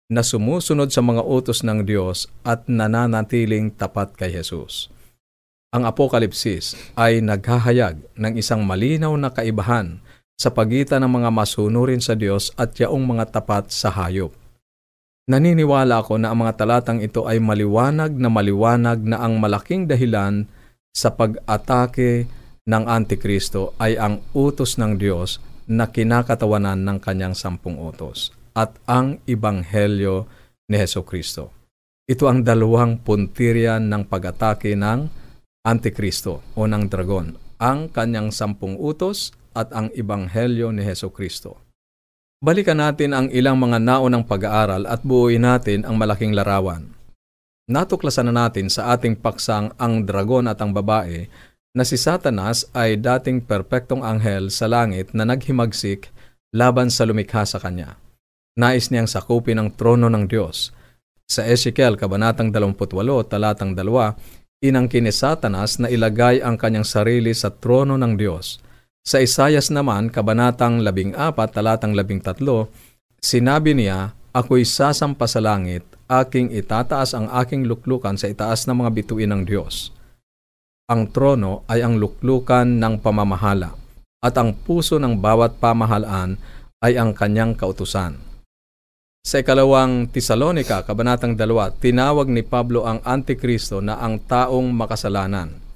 na 0.08 0.24
sumusunod 0.24 0.88
sa 0.88 1.04
mga 1.04 1.28
utos 1.28 1.68
ng 1.68 1.84
Diyos 1.84 2.32
at 2.48 2.64
nananatiling 2.72 3.76
tapat 3.76 4.16
kay 4.16 4.32
Jesus. 4.32 4.88
Ang 5.76 5.84
Apokalipsis 5.84 6.80
ay 6.96 7.20
naghahayag 7.20 8.00
ng 8.16 8.34
isang 8.40 8.64
malinaw 8.64 9.12
na 9.20 9.28
kaibahan 9.28 10.00
sa 10.40 10.56
pagitan 10.56 11.04
ng 11.04 11.20
mga 11.20 11.36
masunurin 11.36 12.00
sa 12.00 12.16
Diyos 12.16 12.56
at 12.56 12.80
yaong 12.80 13.04
mga 13.04 13.36
tapat 13.36 13.68
sa 13.76 13.92
hayop. 13.92 14.32
Naniniwala 15.28 16.00
ako 16.00 16.24
na 16.24 16.32
ang 16.32 16.40
mga 16.40 16.56
talatang 16.56 17.04
ito 17.04 17.28
ay 17.28 17.44
maliwanag 17.44 18.16
na 18.16 18.32
maliwanag 18.32 19.04
na 19.04 19.20
ang 19.20 19.44
malaking 19.44 19.84
dahilan 19.84 20.48
sa 20.96 21.12
pag-atake 21.12 22.32
ng 22.64 22.84
Antikristo 22.88 23.76
ay 23.76 24.00
ang 24.00 24.24
utos 24.32 24.80
ng 24.80 24.96
Diyos 24.96 25.44
na 25.68 25.92
kinakatawanan 25.92 26.80
ng 26.80 26.98
kanyang 27.04 27.36
sampung 27.36 27.76
utos 27.76 28.32
at 28.56 28.80
ang 28.88 29.20
Ibanghelyo 29.28 30.32
ni 30.72 30.80
Heso 30.80 31.04
Kristo. 31.04 31.52
Ito 32.08 32.32
ang 32.32 32.48
dalawang 32.48 33.04
puntiryan 33.04 33.92
ng 33.92 34.08
pag-atake 34.08 34.80
ng 34.80 35.12
Antikristo 35.68 36.56
o 36.56 36.64
ng 36.64 36.88
dragon, 36.88 37.36
ang 37.60 37.92
kanyang 37.92 38.32
sampung 38.32 38.80
utos 38.80 39.36
at 39.52 39.76
ang 39.76 39.92
Ibanghelyo 39.92 40.72
ni 40.72 40.88
Heso 40.88 41.12
Kristo. 41.12 41.67
Balikan 42.38 42.78
natin 42.78 43.18
ang 43.18 43.28
ilang 43.34 43.58
mga 43.58 43.82
naunang 43.82 44.22
pag-aaral 44.22 44.86
at 44.86 45.02
buuin 45.02 45.42
natin 45.42 45.82
ang 45.82 45.98
malaking 45.98 46.38
larawan. 46.38 46.94
Natuklasan 47.66 48.30
na 48.30 48.46
natin 48.46 48.70
sa 48.70 48.94
ating 48.94 49.18
paksang 49.18 49.74
ang 49.82 50.06
dragon 50.06 50.46
at 50.46 50.62
ang 50.62 50.70
babae 50.70 51.26
na 51.74 51.82
si 51.82 51.98
Satanas 51.98 52.70
ay 52.78 53.02
dating 53.02 53.42
perpektong 53.42 54.06
anghel 54.06 54.54
sa 54.54 54.70
langit 54.70 55.18
na 55.18 55.26
naghimagsik 55.26 56.14
laban 56.54 56.94
sa 56.94 57.10
lumikha 57.10 57.42
sa 57.42 57.58
kanya. 57.58 57.98
Nais 58.54 58.94
niyang 58.94 59.10
sakupin 59.10 59.58
ang 59.58 59.74
trono 59.74 60.06
ng 60.06 60.30
Diyos. 60.30 60.70
Sa 61.26 61.42
Ezekiel, 61.42 61.98
Kabanatang 61.98 62.54
28, 62.54 63.34
Talatang 63.34 63.74
2, 63.74 64.62
inangkin 64.62 65.10
ni 65.10 65.14
Satanas 65.14 65.82
na 65.82 65.90
ilagay 65.90 66.42
ang 66.46 66.54
kanyang 66.54 66.86
sarili 66.86 67.34
sa 67.34 67.50
trono 67.50 67.98
ng 67.98 68.14
Diyos. 68.14 68.62
Sa 69.08 69.24
Isayas 69.24 69.72
naman, 69.72 70.12
Kabanatang 70.12 70.84
14, 70.84 71.16
Talatang 71.56 71.96
13, 71.96 72.44
sinabi 73.24 73.72
niya, 73.72 74.12
Ako'y 74.36 74.68
sasampa 74.68 75.32
sa 75.32 75.40
langit 75.40 75.88
aking 76.12 76.52
itataas 76.52 77.16
ang 77.16 77.32
aking 77.32 77.72
luklukan 77.72 78.20
sa 78.20 78.28
itaas 78.28 78.68
ng 78.68 78.84
mga 78.84 78.92
bituin 78.92 79.32
ng 79.32 79.48
Diyos. 79.48 79.96
Ang 80.92 81.08
trono 81.16 81.64
ay 81.72 81.88
ang 81.88 81.96
luklukan 81.96 82.68
ng 82.68 83.00
pamamahala, 83.00 83.80
at 84.20 84.36
ang 84.36 84.52
puso 84.52 85.00
ng 85.00 85.16
bawat 85.16 85.56
pamahalaan 85.56 86.36
ay 86.84 87.00
ang 87.00 87.16
kanyang 87.16 87.56
kautusan. 87.56 88.20
Sa 89.24 89.40
ikalawang 89.40 90.12
Tesalonika, 90.12 90.84
Kabanatang 90.84 91.40
2, 91.40 91.80
tinawag 91.80 92.28
ni 92.28 92.44
Pablo 92.44 92.84
ang 92.84 93.00
Antikristo 93.08 93.80
na 93.80 94.04
ang 94.04 94.20
taong 94.20 94.68
makasalanan. 94.68 95.67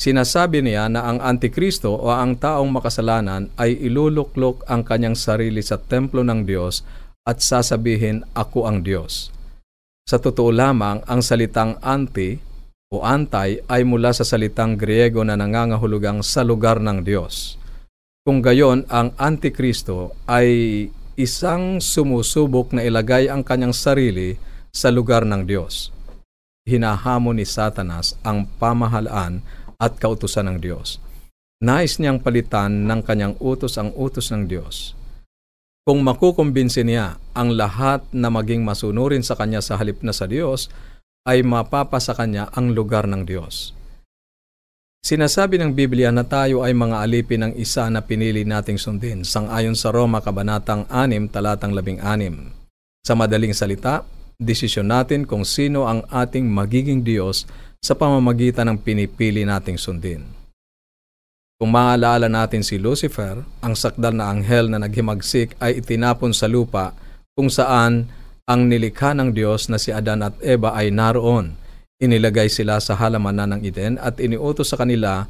Sinasabi 0.00 0.64
niya 0.64 0.88
na 0.88 1.04
ang 1.04 1.20
Antikristo 1.20 1.92
o 1.92 2.08
ang 2.08 2.40
taong 2.40 2.72
makasalanan 2.72 3.52
ay 3.60 3.76
iluluklok 3.84 4.64
ang 4.64 4.80
kanyang 4.80 5.12
sarili 5.12 5.60
sa 5.60 5.76
templo 5.76 6.24
ng 6.24 6.48
Diyos 6.48 6.80
at 7.28 7.44
sasabihin, 7.44 8.24
Ako 8.32 8.64
ang 8.64 8.80
Diyos. 8.80 9.28
Sa 10.08 10.16
totoo 10.16 10.48
lamang, 10.56 11.04
ang 11.04 11.20
salitang 11.20 11.76
anti 11.84 12.40
o 12.88 13.04
antay 13.04 13.60
ay 13.68 13.84
mula 13.84 14.16
sa 14.16 14.24
salitang 14.24 14.80
Griego 14.80 15.20
na 15.20 15.36
nangangahulugang 15.36 16.24
sa 16.24 16.48
lugar 16.48 16.80
ng 16.80 17.04
Diyos. 17.04 17.60
Kung 18.24 18.40
gayon, 18.40 18.88
ang 18.88 19.12
Antikristo 19.20 20.16
ay 20.24 20.88
isang 21.20 21.76
sumusubok 21.76 22.72
na 22.72 22.88
ilagay 22.88 23.28
ang 23.28 23.44
kanyang 23.44 23.76
sarili 23.76 24.40
sa 24.72 24.88
lugar 24.88 25.28
ng 25.28 25.44
Diyos. 25.44 25.92
Hinahamon 26.64 27.36
ni 27.36 27.44
Satanas 27.44 28.16
ang 28.24 28.48
pamahalaan 28.56 29.44
at 29.80 29.96
kautusan 29.96 30.46
ng 30.52 30.58
Diyos. 30.60 31.00
Nais 31.64 31.96
niyang 31.96 32.20
palitan 32.20 32.84
ng 32.84 33.00
kanyang 33.00 33.34
utos 33.40 33.80
ang 33.80 33.92
utos 33.96 34.28
ng 34.28 34.44
Diyos. 34.48 34.96
Kung 35.84 36.04
makukumbinsi 36.04 36.84
niya 36.84 37.16
ang 37.32 37.56
lahat 37.56 38.04
na 38.12 38.28
maging 38.28 38.60
masunurin 38.60 39.24
sa 39.24 39.34
kanya 39.34 39.64
sa 39.64 39.80
halip 39.80 40.04
na 40.04 40.12
sa 40.12 40.28
Diyos, 40.28 40.68
ay 41.24 41.40
mapapa 41.40 42.00
sa 42.00 42.12
kanya 42.12 42.52
ang 42.52 42.72
lugar 42.72 43.08
ng 43.08 43.24
Diyos. 43.24 43.76
Sinasabi 45.00 45.56
ng 45.56 45.72
Biblia 45.72 46.12
na 46.12 46.28
tayo 46.28 46.60
ay 46.60 46.76
mga 46.76 47.00
alipin 47.00 47.40
ng 47.48 47.52
isa 47.56 47.88
na 47.88 48.04
pinili 48.04 48.44
nating 48.44 48.76
sundin, 48.76 49.24
sangayon 49.24 49.72
sa 49.72 49.88
Roma 49.88 50.20
Kabanatang 50.20 50.84
6, 50.92 51.32
talatang 51.32 51.72
16. 51.72 52.52
Sa 53.00 53.16
madaling 53.16 53.56
salita, 53.56 54.04
desisyon 54.36 54.92
natin 54.92 55.24
kung 55.24 55.48
sino 55.48 55.88
ang 55.88 56.04
ating 56.12 56.44
magiging 56.44 57.00
Diyos 57.00 57.48
sa 57.80 57.96
pamamagitan 57.96 58.68
ng 58.68 58.78
pinipili 58.78 59.42
nating 59.48 59.80
sundin. 59.80 60.28
Kung 61.60 61.72
maalala 61.76 62.28
natin 62.28 62.64
si 62.64 62.80
Lucifer, 62.80 63.44
ang 63.60 63.76
sakdal 63.76 64.16
na 64.16 64.32
anghel 64.32 64.72
na 64.72 64.80
naghimagsik 64.80 65.56
ay 65.60 65.84
itinapon 65.84 66.32
sa 66.32 66.48
lupa 66.48 66.96
kung 67.36 67.52
saan 67.52 68.08
ang 68.48 68.68
nilikha 68.68 69.12
ng 69.12 69.36
Diyos 69.36 69.68
na 69.68 69.76
si 69.76 69.92
Adan 69.92 70.24
at 70.24 70.36
Eva 70.40 70.72
ay 70.72 70.88
naroon. 70.88 71.56
Inilagay 72.00 72.48
sila 72.48 72.80
sa 72.80 72.96
halamanan 72.96 73.56
ng 73.56 73.60
Eden 73.60 74.00
at 74.00 74.16
iniutos 74.24 74.72
sa 74.72 74.80
kanila 74.80 75.28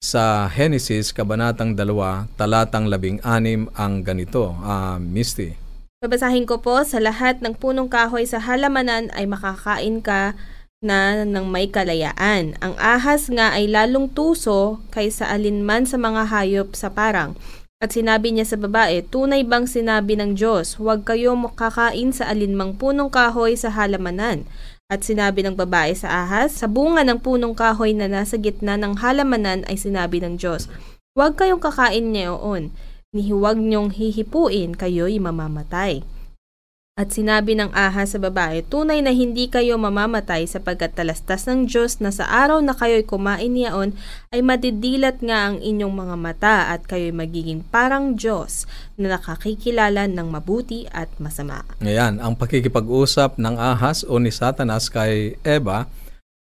sa 0.00 0.48
Genesis 0.48 1.12
Kabanatang 1.12 1.76
2, 1.76 2.40
talatang 2.40 2.88
16 2.88 3.20
ang 3.76 3.92
ganito, 4.00 4.56
uh, 4.64 4.96
Misty. 4.96 5.56
Babasahin 6.00 6.48
ko 6.48 6.60
po, 6.60 6.80
sa 6.84 7.00
lahat 7.00 7.40
ng 7.44 7.56
punong 7.56 7.88
kahoy 7.88 8.24
sa 8.24 8.40
halamanan 8.40 9.12
ay 9.12 9.28
makakain 9.28 10.00
ka 10.00 10.36
na 10.86 11.26
ng 11.26 11.50
may 11.50 11.66
kalayaan. 11.66 12.54
Ang 12.62 12.78
ahas 12.78 13.26
nga 13.26 13.50
ay 13.50 13.66
lalong 13.66 14.06
tuso 14.06 14.78
kaysa 14.94 15.26
alinman 15.26 15.82
sa 15.90 15.98
mga 15.98 16.30
hayop 16.30 16.78
sa 16.78 16.94
parang. 16.94 17.34
At 17.76 17.92
sinabi 17.92 18.32
niya 18.32 18.48
sa 18.48 18.56
babae, 18.56 19.04
tunay 19.04 19.44
bang 19.44 19.68
sinabi 19.68 20.16
ng 20.16 20.32
Diyos, 20.32 20.80
huwag 20.80 21.04
kayo 21.04 21.36
makakain 21.36 22.08
sa 22.08 22.30
alinmang 22.32 22.80
punong 22.80 23.12
kahoy 23.12 23.52
sa 23.52 23.68
halamanan. 23.68 24.48
At 24.88 25.04
sinabi 25.04 25.44
ng 25.44 25.58
babae 25.58 25.92
sa 25.92 26.24
ahas, 26.24 26.56
sa 26.56 26.70
bunga 26.70 27.04
ng 27.04 27.20
punong 27.20 27.52
kahoy 27.52 27.92
na 27.92 28.08
nasa 28.08 28.40
gitna 28.40 28.80
ng 28.80 29.02
halamanan 29.02 29.66
ay 29.68 29.76
sinabi 29.76 30.24
ng 30.24 30.40
Diyos, 30.40 30.72
huwag 31.12 31.36
kayong 31.36 31.60
kakain 31.60 32.16
niyoon, 32.16 32.72
ni 33.12 33.28
huwag 33.28 33.60
niyong 33.60 33.92
hihipuin, 33.92 34.72
kayo'y 34.72 35.20
mamamatay. 35.20 36.00
At 36.96 37.12
sinabi 37.12 37.52
ng 37.52 37.76
ahas 37.76 38.16
sa 38.16 38.18
babae, 38.24 38.64
tunay 38.64 39.04
na 39.04 39.12
hindi 39.12 39.52
kayo 39.52 39.76
mamamatay 39.76 40.48
sapagkat 40.48 40.96
talastas 40.96 41.44
ng 41.44 41.68
Diyos 41.68 42.00
na 42.00 42.08
sa 42.08 42.24
araw 42.24 42.64
na 42.64 42.72
kayo'y 42.72 43.04
kumain 43.04 43.52
niyaon 43.52 43.92
ay 44.32 44.40
madidilat 44.40 45.20
nga 45.20 45.52
ang 45.52 45.60
inyong 45.60 45.92
mga 45.92 46.16
mata 46.16 46.56
at 46.72 46.88
kayo'y 46.88 47.12
magiging 47.12 47.60
parang 47.68 48.16
Diyos 48.16 48.64
na 48.96 49.12
nakakikilala 49.12 50.08
ng 50.08 50.24
mabuti 50.24 50.88
at 50.88 51.12
masama. 51.20 51.68
Ngayon, 51.84 52.16
ang 52.16 52.32
pakikipag-usap 52.32 53.36
ng 53.36 53.60
ahas 53.60 54.00
o 54.00 54.16
ni 54.16 54.32
Satanas 54.32 54.88
kay 54.88 55.36
Eva 55.44 55.92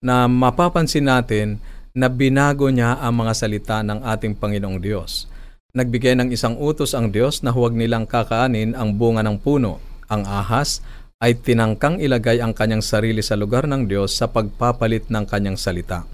na 0.00 0.24
mapapansin 0.24 1.05
natin 1.05 1.61
na 1.92 2.09
binago 2.09 2.72
niya 2.72 2.96
ang 2.96 3.20
mga 3.20 3.37
salita 3.37 3.85
ng 3.85 4.09
ating 4.09 4.40
Panginoong 4.40 4.81
Diyos. 4.81 5.29
Nagbigay 5.76 6.16
ng 6.16 6.33
isang 6.33 6.57
utos 6.57 6.96
ang 6.96 7.12
Diyos 7.12 7.44
na 7.44 7.53
huwag 7.53 7.76
nilang 7.76 8.09
kakaanin 8.09 8.72
ang 8.72 8.96
bunga 8.96 9.20
ng 9.20 9.37
puno 9.37 9.89
ang 10.11 10.27
ahas 10.27 10.83
ay 11.23 11.38
tinangkang 11.38 12.03
ilagay 12.03 12.42
ang 12.42 12.51
kanyang 12.51 12.83
sarili 12.83 13.23
sa 13.23 13.38
lugar 13.38 13.70
ng 13.70 13.87
Diyos 13.87 14.18
sa 14.18 14.27
pagpapalit 14.27 15.07
ng 15.07 15.25
kanyang 15.25 15.57
salita. 15.57 16.05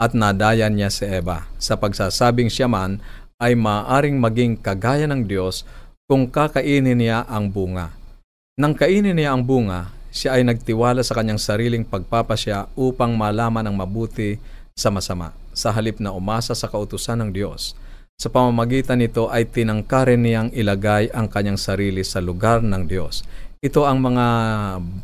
At 0.00 0.16
nadayan 0.16 0.74
niya 0.74 0.90
si 0.90 1.06
Eva 1.06 1.46
sa 1.60 1.78
pagsasabing 1.78 2.50
siya 2.50 2.66
man 2.66 2.98
ay 3.38 3.54
maaring 3.54 4.16
maging 4.18 4.58
kagaya 4.58 5.04
ng 5.06 5.28
Diyos 5.28 5.62
kung 6.08 6.26
kakainin 6.32 6.98
niya 6.98 7.28
ang 7.28 7.52
bunga. 7.52 7.92
Nang 8.54 8.72
kainin 8.72 9.14
niya 9.18 9.34
ang 9.34 9.42
bunga, 9.42 9.90
siya 10.14 10.38
ay 10.38 10.46
nagtiwala 10.46 11.02
sa 11.02 11.18
kanyang 11.18 11.42
sariling 11.42 11.82
pagpapasya 11.82 12.70
upang 12.78 13.18
malaman 13.18 13.66
ang 13.66 13.74
mabuti 13.74 14.38
sa 14.78 14.90
masama, 14.94 15.34
sa 15.50 15.74
halip 15.74 15.98
na 15.98 16.14
umasa 16.14 16.54
sa 16.54 16.70
kautusan 16.70 17.18
ng 17.18 17.30
Diyos. 17.34 17.74
Sa 18.14 18.30
pamamagitan 18.30 19.02
nito 19.02 19.26
ay 19.26 19.50
tinangkarin 19.50 20.22
niyang 20.22 20.48
ilagay 20.54 21.10
ang 21.10 21.26
kanyang 21.26 21.58
sarili 21.58 22.06
sa 22.06 22.22
lugar 22.22 22.62
ng 22.62 22.86
Diyos. 22.86 23.26
Ito 23.64 23.88
ang 23.88 24.00
mga 24.04 24.26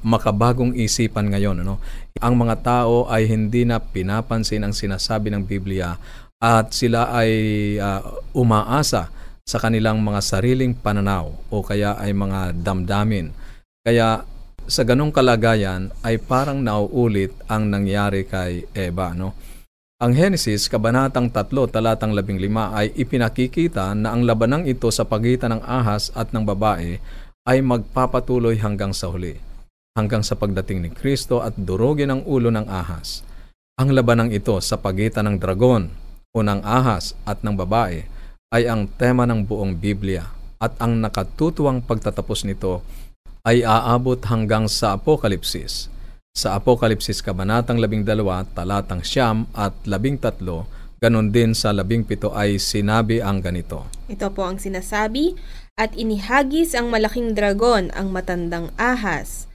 makabagong 0.05 0.77
isipan 0.77 1.33
ngayon. 1.33 1.65
Ano? 1.65 1.81
Ang 2.21 2.35
mga 2.39 2.61
tao 2.61 3.09
ay 3.09 3.27
hindi 3.27 3.65
na 3.67 3.81
pinapansin 3.81 4.63
ang 4.63 4.77
sinasabi 4.77 5.33
ng 5.33 5.43
Biblia 5.43 5.97
at 6.41 6.73
sila 6.73 7.13
ay 7.13 7.33
uh, 7.77 8.01
umaasa 8.37 9.13
sa 9.45 9.59
kanilang 9.59 9.99
mga 10.01 10.21
sariling 10.23 10.79
pananaw 10.79 11.29
o 11.51 11.65
kaya 11.67 11.99
ay 11.99 12.15
mga 12.15 12.55
damdamin. 12.63 13.35
Kaya 13.83 14.23
sa 14.71 14.83
ganong 14.87 15.11
kalagayan 15.11 15.91
ay 16.07 16.23
parang 16.23 16.63
nauulit 16.63 17.35
ang 17.51 17.67
nangyari 17.67 18.23
kay 18.23 18.71
Eva. 18.71 19.17
No? 19.19 19.35
Ang 20.01 20.17
Henesis, 20.17 20.73
Kabanatang 20.73 21.29
3, 21.29 21.53
Talatang 21.69 22.17
15 22.17 22.49
ay 22.73 22.89
ipinakikita 22.97 23.93
na 23.93 24.17
ang 24.17 24.25
labanang 24.25 24.65
ito 24.65 24.89
sa 24.89 25.05
pagitan 25.05 25.53
ng 25.53 25.61
ahas 25.61 26.09
at 26.17 26.33
ng 26.33 26.41
babae 26.41 26.97
ay 27.45 27.61
magpapatuloy 27.61 28.57
hanggang 28.65 28.97
sa 28.97 29.13
huli, 29.13 29.37
hanggang 29.93 30.25
sa 30.25 30.41
pagdating 30.41 30.81
ni 30.81 30.89
Kristo 30.89 31.45
at 31.45 31.53
durugin 31.53 32.17
ang 32.17 32.25
ulo 32.25 32.49
ng 32.49 32.65
ahas. 32.65 33.21
Ang 33.77 33.93
labanang 33.93 34.33
ito 34.33 34.57
sa 34.65 34.81
pagitan 34.81 35.29
ng 35.29 35.37
dragon 35.37 35.93
o 36.33 36.41
ng 36.41 36.65
ahas 36.65 37.13
at 37.29 37.45
ng 37.45 37.53
babae 37.61 38.09
ay 38.57 38.73
ang 38.73 38.89
tema 38.89 39.29
ng 39.29 39.45
buong 39.45 39.77
Biblia 39.77 40.25
at 40.65 40.81
ang 40.81 40.97
nakatutuwang 40.97 41.85
pagtatapos 41.85 42.49
nito 42.49 42.81
ay 43.45 43.69
aabot 43.69 44.17
hanggang 44.25 44.65
sa 44.65 44.97
Apokalipsis 44.97 45.93
sa 46.41 46.57
Apokalipsis 46.57 47.21
Kabanatang 47.21 47.77
12, 47.77 48.57
talatang 48.57 49.03
siyam 49.05 49.51
at 49.53 49.77
13, 49.85 50.33
ganon 51.03 51.29
din 51.29 51.53
sa 51.53 51.75
17 51.75 52.07
ay 52.33 52.57
sinabi 52.57 53.21
ang 53.21 53.45
ganito. 53.45 53.85
Ito 54.09 54.33
po 54.33 54.49
ang 54.49 54.57
sinasabi, 54.57 55.37
at 55.77 55.97
inihagis 55.97 56.77
ang 56.77 56.89
malaking 56.89 57.37
dragon, 57.37 57.93
ang 57.93 58.13
matandang 58.13 58.73
ahas, 58.81 59.49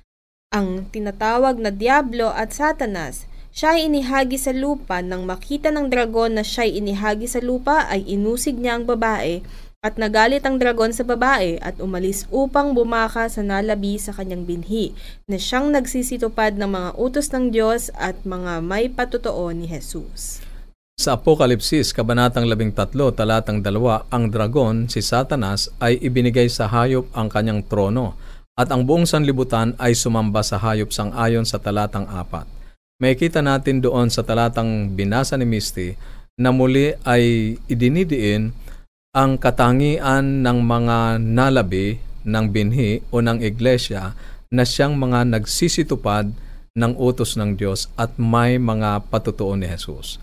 ang 0.54 0.90
tinatawag 0.94 1.58
na 1.58 1.74
Diablo 1.74 2.30
at 2.30 2.54
Satanas, 2.54 3.26
Siya 3.56 3.80
ay 3.80 3.88
inihagi 3.88 4.36
sa 4.36 4.52
lupa. 4.52 5.00
Nang 5.00 5.24
makita 5.24 5.72
ng 5.72 5.88
dragon 5.88 6.36
na 6.36 6.44
siya 6.44 6.68
ay 6.68 6.76
inihagi 6.84 7.24
sa 7.24 7.40
lupa, 7.40 7.88
ay 7.88 8.04
inusig 8.04 8.60
niya 8.60 8.76
ang 8.76 8.84
babae 8.84 9.40
at 9.86 10.02
nagalit 10.02 10.41
ang 10.50 10.58
dragon 10.58 10.89
sa 10.89 11.06
babae 11.06 11.62
at 11.62 11.78
umalis 11.78 12.26
upang 12.34 12.74
bumaka 12.74 13.30
sa 13.30 13.45
nalabi 13.45 14.02
sa 14.02 14.17
kanyang 14.17 14.41
binhi, 14.41 14.98
na 15.30 15.38
siyang 15.38 15.69
nagsisitupad 15.69 16.58
ng 16.58 16.65
mga 16.65 16.89
utos 16.98 17.30
ng 17.30 17.54
Diyos 17.54 17.93
at 17.93 18.17
mga 18.26 18.65
may 18.65 18.89
patotoo 18.89 19.54
ni 19.54 19.69
Jesus. 19.69 20.41
Sa 20.98 21.13
Apokalipsis, 21.13 21.93
Kabanatang 21.93 22.50
13, 22.50 22.89
Talatang 23.13 23.62
2, 23.62 24.10
ang 24.10 24.26
dragon, 24.34 24.89
si 24.89 25.06
Satanas, 25.06 25.69
ay 25.78 26.02
ibinigay 26.02 26.50
sa 26.50 26.65
hayop 26.65 27.06
ang 27.13 27.30
kanyang 27.30 27.62
trono 27.62 28.17
at 28.58 28.71
ang 28.71 28.88
buong 28.88 29.06
sanlibutan 29.06 29.78
ay 29.78 29.93
sumamba 29.93 30.41
sa 30.41 30.58
hayop 30.58 30.89
sang 30.89 31.12
ayon 31.13 31.43
sa 31.43 31.60
talatang 31.60 32.08
4. 32.08 32.48
May 33.04 33.19
kita 33.19 33.43
natin 33.43 33.84
doon 33.84 34.08
sa 34.08 34.24
talatang 34.24 34.95
binasa 34.95 35.36
ni 35.36 35.43
Misty 35.43 36.00
na 36.39 36.56
muli 36.56 36.95
ay 37.04 37.56
idinidiin 37.67 38.56
ang 39.15 39.39
katangian 39.39 40.43
ng 40.43 40.60
mga 40.60 41.23
nalabi 41.23 42.04
ng 42.28 42.51
binhi 42.51 42.99
o 43.15 43.23
ng 43.23 43.39
iglesia 43.39 44.12
na 44.51 44.67
siyang 44.67 44.99
mga 44.99 45.32
nagsisitupad 45.32 46.36
ng 46.75 46.91
utos 46.99 47.39
ng 47.39 47.56
Diyos 47.56 47.88
at 47.95 48.12
may 48.19 48.60
mga 48.60 49.08
patutuo 49.08 49.56
ni 49.56 49.71
Jesus. 49.71 50.19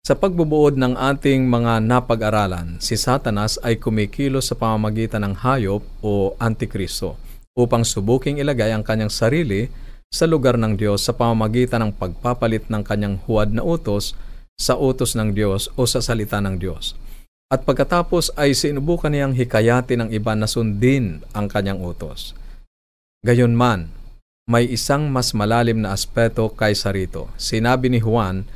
Sa 0.00 0.16
pagbubuod 0.16 0.80
ng 0.80 0.96
ating 0.96 1.44
mga 1.44 1.84
napag-aralan, 1.84 2.80
si 2.80 2.96
Satanas 2.96 3.60
ay 3.60 3.76
kumikilos 3.76 4.48
sa 4.48 4.56
pamamagitan 4.56 5.20
ng 5.28 5.44
hayop 5.44 5.84
o 6.00 6.32
antikristo 6.40 7.20
upang 7.52 7.84
subuking 7.84 8.40
ilagay 8.40 8.72
ang 8.72 8.80
kanyang 8.80 9.12
sarili 9.12 9.68
sa 10.08 10.24
lugar 10.24 10.56
ng 10.56 10.80
Diyos 10.80 11.04
sa 11.04 11.12
pamamagitan 11.12 11.84
ng 11.84 11.92
pagpapalit 11.92 12.72
ng 12.72 12.80
kanyang 12.88 13.20
huwad 13.28 13.52
na 13.52 13.60
utos 13.60 14.16
sa 14.56 14.80
utos 14.80 15.12
ng 15.12 15.36
Diyos 15.36 15.68
o 15.76 15.84
sa 15.84 16.00
salita 16.00 16.40
ng 16.40 16.56
Diyos. 16.56 16.96
At 17.50 17.66
pagkatapos 17.66 18.30
ay 18.38 18.54
sinubukan 18.54 19.10
niyang 19.10 19.34
hikayatin 19.34 20.06
ng 20.06 20.10
iba 20.14 20.38
na 20.38 20.46
sundin 20.46 21.26
ang 21.34 21.50
kanyang 21.50 21.82
utos. 21.82 22.38
Gayunman, 23.26 23.90
may 24.46 24.70
isang 24.70 25.10
mas 25.10 25.34
malalim 25.34 25.82
na 25.82 25.90
aspeto 25.90 26.46
kaysa 26.54 26.94
rito. 26.94 27.26
Sinabi 27.34 27.90
ni 27.90 27.98
Juan 27.98 28.46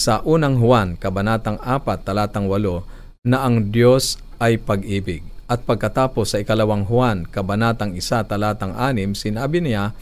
sa 0.00 0.24
unang 0.24 0.56
Juan, 0.56 0.96
kabanatang 0.96 1.60
4, 1.60 2.08
talatang 2.08 2.48
8, 2.48 3.28
na 3.28 3.44
ang 3.44 3.68
Diyos 3.68 4.16
ay 4.40 4.56
pag-ibig. 4.56 5.20
At 5.44 5.68
pagkatapos 5.68 6.32
sa 6.32 6.40
ikalawang 6.40 6.88
Juan, 6.88 7.28
kabanatang 7.28 7.92
1, 7.96 8.28
talatang 8.28 8.72
6, 8.72 9.28
sinabi 9.28 9.60
niya, 9.60 9.92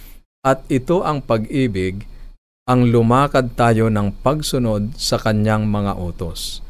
at 0.47 0.63
ito 0.71 1.03
ang 1.03 1.19
pag-ibig, 1.19 2.07
ang 2.67 2.87
lumakad 2.91 3.55
tayo 3.59 3.91
ng 3.91 4.23
pagsunod 4.23 4.95
sa 4.95 5.19
kanyang 5.19 5.67
mga 5.67 5.99
utos. 5.99 6.66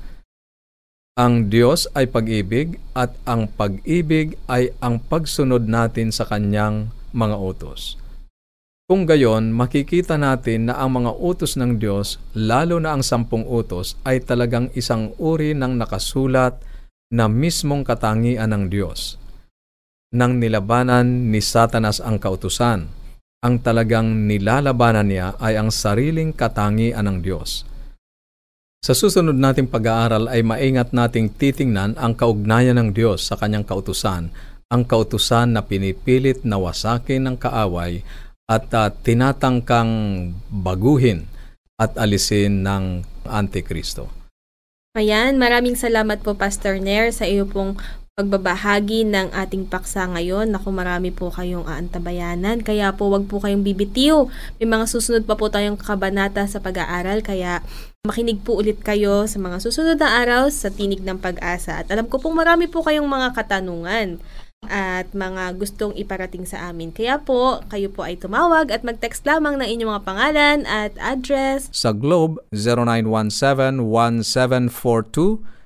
Ang 1.16 1.48
Diyos 1.48 1.88
ay 1.96 2.12
pag-ibig 2.12 2.76
at 2.92 3.16
ang 3.24 3.48
pag-ibig 3.48 4.36
ay 4.52 4.68
ang 4.84 5.00
pagsunod 5.00 5.64
natin 5.64 6.12
sa 6.12 6.28
Kanyang 6.28 6.92
mga 7.16 7.40
utos. 7.40 7.96
Kung 8.84 9.08
gayon, 9.08 9.48
makikita 9.48 10.20
natin 10.20 10.68
na 10.68 10.76
ang 10.76 11.00
mga 11.00 11.16
utos 11.16 11.56
ng 11.56 11.80
Diyos, 11.80 12.20
lalo 12.36 12.76
na 12.84 12.92
ang 12.92 13.00
sampung 13.00 13.48
utos, 13.48 13.96
ay 14.04 14.20
talagang 14.28 14.68
isang 14.76 15.16
uri 15.16 15.56
ng 15.56 15.80
nakasulat 15.80 16.60
na 17.08 17.32
mismong 17.32 17.80
katangian 17.80 18.52
ng 18.52 18.68
Diyos. 18.68 19.16
Nang 20.12 20.36
nilabanan 20.36 21.32
ni 21.32 21.40
Satanas 21.40 21.96
ang 22.04 22.20
kautusan, 22.20 22.92
ang 23.40 23.54
talagang 23.64 24.28
nilalabanan 24.28 25.08
niya 25.08 25.32
ay 25.40 25.56
ang 25.56 25.72
sariling 25.72 26.36
katangian 26.36 27.08
ng 27.08 27.24
Diyos. 27.24 27.64
Sa 28.84 28.92
susunod 28.92 29.34
nating 29.34 29.70
pag-aaral 29.70 30.28
ay 30.28 30.44
maingat 30.44 30.92
nating 30.92 31.32
titingnan 31.34 31.96
ang 31.96 32.12
kaugnayan 32.12 32.76
ng 32.76 32.90
Diyos 32.92 33.24
sa 33.24 33.34
kanyang 33.40 33.64
kautusan, 33.64 34.30
ang 34.66 34.82
kautusan 34.82 35.54
na 35.54 35.62
pinipilit 35.62 36.42
na 36.42 36.58
wasakin 36.58 37.26
ng 37.26 37.36
kaaway 37.38 38.02
at 38.46 38.66
uh, 38.74 38.90
tinatangkang 38.90 39.90
baguhin 40.50 41.26
at 41.76 41.92
alisin 41.98 42.62
ng 42.62 43.02
Antikristo. 43.26 44.08
Ayan, 44.96 45.36
maraming 45.36 45.76
salamat 45.76 46.24
po 46.24 46.32
Pastor 46.38 46.80
Nair 46.80 47.12
sa 47.12 47.28
iyo 47.28 47.44
pong 47.44 47.76
pagbabahagi 48.16 49.04
ng 49.04 49.28
ating 49.36 49.68
paksa 49.68 50.08
ngayon. 50.08 50.48
Naku, 50.48 50.72
marami 50.72 51.12
po 51.12 51.28
kayong 51.28 51.68
aantabayanan. 51.68 52.64
Kaya 52.64 52.96
po, 52.96 53.12
wag 53.12 53.28
po 53.28 53.44
kayong 53.44 53.60
bibitiw. 53.60 54.24
May 54.56 54.64
mga 54.72 54.88
susunod 54.88 55.28
pa 55.28 55.36
po 55.36 55.52
tayong 55.52 55.76
kabanata 55.76 56.48
sa 56.48 56.64
pag-aaral. 56.64 57.20
Kaya 57.20 57.60
makinig 58.06 58.46
po 58.46 58.62
ulit 58.62 58.78
kayo 58.80 59.26
sa 59.26 59.42
mga 59.42 59.58
susunod 59.58 59.98
na 59.98 60.22
araw 60.22 60.46
sa 60.48 60.70
Tinig 60.70 61.02
ng 61.02 61.18
Pag-asa. 61.18 61.82
At 61.82 61.90
alam 61.90 62.06
ko 62.06 62.22
pong 62.22 62.38
marami 62.38 62.70
po 62.70 62.86
kayong 62.86 63.10
mga 63.10 63.34
katanungan 63.34 64.22
at 64.66 65.06
mga 65.14 65.54
gustong 65.58 65.94
iparating 65.94 66.46
sa 66.46 66.70
amin. 66.70 66.92
Kaya 66.94 67.18
po, 67.22 67.60
kayo 67.70 67.88
po 67.90 68.02
ay 68.06 68.16
tumawag 68.18 68.70
at 68.70 68.84
mag-text 68.86 69.26
lamang 69.26 69.58
ng 69.58 69.66
inyong 69.66 69.98
mga 69.98 70.04
pangalan 70.06 70.66
at 70.66 70.92
address. 71.02 71.68
Sa 71.74 71.90
Globe, 71.90 72.38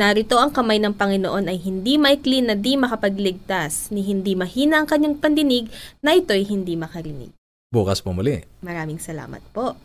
Narito 0.00 0.40
ang 0.40 0.48
kamay 0.48 0.80
ng 0.80 0.96
Panginoon 0.96 1.52
ay 1.52 1.60
hindi 1.60 2.00
maikli 2.00 2.40
na 2.40 2.56
di 2.56 2.72
makapagligtas, 2.72 3.92
ni 3.92 4.00
hindi 4.00 4.32
mahina 4.32 4.80
ang 4.80 4.88
kanyang 4.88 5.20
pandinig 5.20 5.68
na 6.00 6.16
ito'y 6.16 6.48
hindi 6.48 6.72
makarinig. 6.72 7.36
Bukas 7.68 8.00
po 8.00 8.16
muli. 8.16 8.40
Maraming 8.64 8.96
salamat 8.96 9.44
po. 9.52 9.76